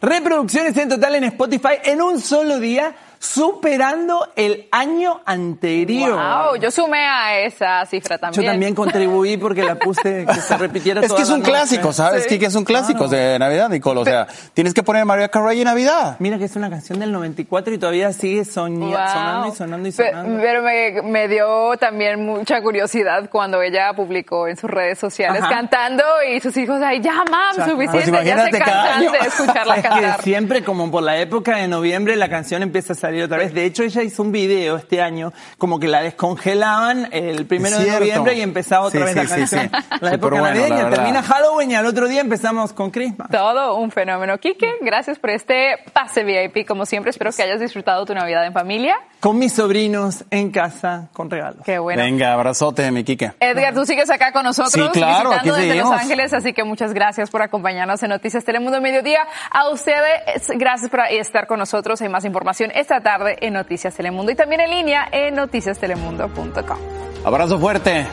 reproducciones 0.00 0.76
en 0.76 0.88
total 0.88 1.16
en 1.16 1.24
Spotify 1.24 1.74
en 1.84 2.00
un 2.00 2.20
solo 2.20 2.58
día 2.58 2.94
superando 3.22 4.26
el 4.34 4.66
año 4.72 5.20
anterior. 5.26 6.12
Wow, 6.12 6.56
yo 6.56 6.70
sumé 6.70 7.04
a 7.06 7.38
esa 7.40 7.84
cifra 7.84 8.16
también. 8.16 8.42
Yo 8.42 8.50
también 8.50 8.74
contribuí 8.74 9.36
porque 9.36 9.62
la 9.62 9.74
puse 9.74 10.24
que 10.26 10.34
se 10.40 10.56
repitiera 10.56 11.00
Es 11.04 11.12
que 11.12 11.22
es 11.22 11.28
un 11.28 11.42
clásico, 11.42 11.92
¿sabes? 11.92 12.24
Sí, 12.28 12.38
que 12.38 12.46
es 12.46 12.54
un 12.54 12.64
clásico 12.64 13.08
de 13.08 13.38
Navidad, 13.38 13.68
Nicole. 13.68 14.00
O 14.00 14.04
sea, 14.06 14.26
tienes 14.54 14.72
que 14.72 14.82
poner 14.82 15.04
María 15.04 15.28
Carey 15.28 15.58
en 15.58 15.64
Navidad. 15.66 16.16
Mira 16.18 16.38
que 16.38 16.44
es 16.46 16.56
una 16.56 16.70
canción 16.70 16.98
del 16.98 17.12
94 17.12 17.74
y 17.74 17.78
todavía 17.78 18.10
sigue 18.14 18.40
Wow. 18.40 18.54
sonando 18.54 19.48
y 19.48 19.52
sonando 19.56 19.88
y 19.88 19.92
sonando. 19.92 20.40
Pero 20.42 20.62
me, 20.62 21.02
me 21.02 21.28
dio 21.28 21.76
también 21.78 22.24
mucha 22.24 22.62
curiosidad 22.62 23.28
cuando 23.30 23.60
ella 23.60 23.92
publicó 23.94 24.48
en 24.48 24.56
sus 24.56 24.70
redes 24.70 24.98
sociales 24.98 25.42
Ajá. 25.42 25.50
cantando 25.50 26.04
y 26.26 26.40
sus 26.40 26.56
hijos, 26.56 26.80
ay, 26.82 27.00
ya, 27.02 27.22
mam, 27.30 27.54
Pues 27.54 27.70
suficiente, 27.70 28.24
ya 28.24 28.44
se 28.46 28.50
cansan 28.58 28.98
año. 29.02 29.12
de 29.12 29.18
escucharla 29.18 29.76
Es 29.76 29.82
cantar. 29.82 30.16
que 30.16 30.22
siempre 30.22 30.64
como 30.64 30.90
por 30.90 31.02
la 31.02 31.18
época 31.18 31.56
de 31.56 31.68
noviembre 31.68 32.16
la 32.16 32.28
canción 32.30 32.62
empieza 32.62 32.94
a 32.94 32.96
salir 32.96 33.09
otra 33.22 33.38
vez. 33.38 33.52
De 33.54 33.64
hecho 33.64 33.82
ella 33.82 34.02
hizo 34.02 34.22
un 34.22 34.32
video 34.32 34.76
este 34.76 35.00
año 35.02 35.32
como 35.58 35.78
que 35.78 35.88
la 35.88 36.02
descongelaban 36.02 37.08
el 37.12 37.46
primero 37.46 37.78
de 37.78 37.90
noviembre 37.90 38.34
y 38.34 38.40
empezaba 38.40 38.86
otra 38.86 39.06
Sí, 39.08 39.14
vez 39.14 39.14
sí, 39.14 39.18
la 39.18 39.24
sí, 39.46 39.56
canción. 39.56 39.70
sí. 39.90 39.96
La 40.00 40.14
época 40.14 40.40
bueno, 40.40 40.44
la 40.44 40.50
navideña. 40.54 40.84
verdad. 40.84 40.96
Termina 40.96 41.22
Halloween 41.22 41.70
y 41.70 41.74
al 41.74 41.86
otro 41.86 42.08
día 42.08 42.20
empezamos 42.20 42.72
con 42.72 42.90
Christmas. 42.90 43.28
Todo 43.30 43.74
un 43.76 43.90
fenómeno. 43.90 44.38
Quique, 44.38 44.74
gracias 44.80 45.18
por 45.18 45.30
este 45.30 45.76
pase 45.92 46.24
VIP. 46.24 46.66
Como 46.66 46.86
siempre, 46.86 47.10
espero 47.10 47.30
que 47.32 47.42
hayas 47.42 47.60
disfrutado 47.60 48.04
tu 48.06 48.14
Navidad 48.14 48.44
en 48.46 48.52
familia. 48.52 48.96
Con 49.20 49.38
mis 49.38 49.52
sobrinos 49.52 50.24
en 50.30 50.50
casa 50.50 51.08
con 51.12 51.28
regalos. 51.30 51.62
Qué 51.64 51.78
bueno. 51.78 52.02
Venga, 52.02 52.32
abrazote, 52.32 52.90
mi 52.90 53.04
Quique. 53.04 53.32
Edgar, 53.40 53.74
tú 53.74 53.84
sigues 53.84 54.08
acá 54.10 54.32
con 54.32 54.44
nosotros, 54.44 54.72
Sí, 54.72 54.98
claro, 54.98 55.32
aquí 55.32 55.48
desde 55.50 55.58
Los 55.60 55.68
seguimos. 55.68 56.00
Ángeles, 56.00 56.32
así 56.32 56.52
que 56.52 56.64
muchas 56.64 56.94
gracias 56.94 57.30
por 57.30 57.42
acompañarnos 57.42 58.02
en 58.02 58.10
Noticias 58.10 58.44
Telemundo 58.44 58.80
Mediodía. 58.80 59.20
A 59.50 59.68
ustedes, 59.68 60.48
gracias 60.56 60.90
por 60.90 61.00
estar 61.10 61.46
con 61.46 61.58
nosotros. 61.58 62.00
Hay 62.00 62.08
más 62.08 62.24
información 62.24 62.70
esta 62.74 62.99
tarde 63.02 63.36
en 63.40 63.54
Noticias 63.54 63.94
Telemundo 63.94 64.32
y 64.32 64.34
también 64.34 64.60
en 64.60 64.70
línea 64.70 65.08
en 65.10 65.34
noticiastelemundo.com. 65.34 66.78
Abrazo 67.24 67.58
fuerte. 67.58 68.06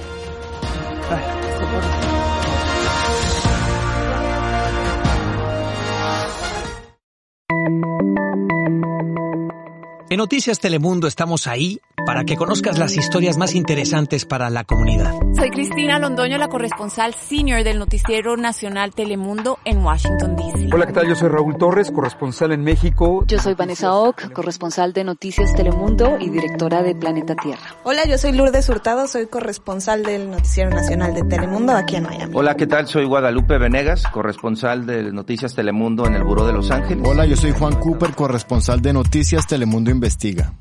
En 10.09 10.17
Noticias 10.17 10.59
Telemundo 10.59 11.07
estamos 11.07 11.47
ahí 11.47 11.81
para 12.07 12.23
que 12.23 12.37
conozcas 12.37 12.79
las 12.79 12.95
historias 12.95 13.37
más 13.37 13.53
interesantes 13.53 14.23
para 14.23 14.49
la 14.49 14.63
comunidad. 14.63 15.13
Soy 15.35 15.49
Cristina 15.49 15.99
Londoño, 15.99 16.37
la 16.37 16.47
corresponsal 16.47 17.13
senior 17.13 17.65
del 17.65 17.79
Noticiero 17.79 18.37
Nacional 18.37 18.93
Telemundo 18.95 19.59
en 19.65 19.83
Washington, 19.83 20.37
D.C. 20.37 20.69
Hola, 20.73 20.85
¿qué 20.85 20.93
tal? 20.93 21.09
Yo 21.09 21.15
soy 21.15 21.27
Raúl 21.27 21.57
Torres, 21.57 21.91
corresponsal 21.91 22.53
en 22.53 22.61
México. 22.63 23.25
Yo 23.27 23.39
soy 23.39 23.55
Vanessa 23.55 23.93
Ock, 23.93 24.31
corresponsal 24.31 24.93
de 24.93 25.03
Noticias 25.03 25.53
Telemundo 25.53 26.17
y 26.17 26.29
directora 26.29 26.81
de 26.81 26.95
Planeta 26.95 27.35
Tierra. 27.35 27.75
Hola, 27.83 28.05
yo 28.07 28.17
soy 28.17 28.31
Lourdes 28.31 28.69
Hurtado, 28.69 29.05
soy 29.07 29.27
corresponsal 29.27 30.03
del 30.03 30.31
Noticiero 30.31 30.69
Nacional 30.69 31.13
de 31.13 31.23
Telemundo 31.23 31.73
aquí 31.73 31.97
en 31.97 32.03
Miami. 32.03 32.31
Hola, 32.33 32.55
¿qué 32.55 32.67
tal? 32.67 32.87
Soy 32.87 33.03
Guadalupe 33.03 33.57
Venegas, 33.57 34.03
corresponsal 34.13 34.85
de 34.85 35.11
Noticias 35.11 35.53
Telemundo 35.53 36.07
en 36.07 36.15
el 36.15 36.23
Buró 36.23 36.47
de 36.47 36.53
Los 36.53 36.71
Ángeles. 36.71 37.05
Hola, 37.05 37.25
yo 37.25 37.35
soy 37.35 37.51
Juan 37.51 37.75
Cooper, 37.81 38.15
corresponsal 38.15 38.81
de 38.81 38.93
Noticias 38.93 39.45
Telemundo 39.45 39.91
Investiga. 39.91 40.53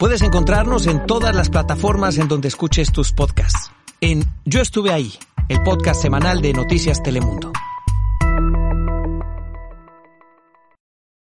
Puedes 0.00 0.22
encontrarnos 0.22 0.86
en 0.86 1.04
todas 1.04 1.34
las 1.34 1.50
plataformas 1.50 2.16
en 2.16 2.26
donde 2.26 2.48
escuches 2.48 2.90
tus 2.90 3.12
podcasts. 3.12 3.70
En 4.00 4.24
Yo 4.46 4.62
estuve 4.62 4.94
ahí, 4.94 5.12
el 5.50 5.62
podcast 5.62 6.00
semanal 6.00 6.40
de 6.40 6.54
Noticias 6.54 7.02
Telemundo. 7.02 7.52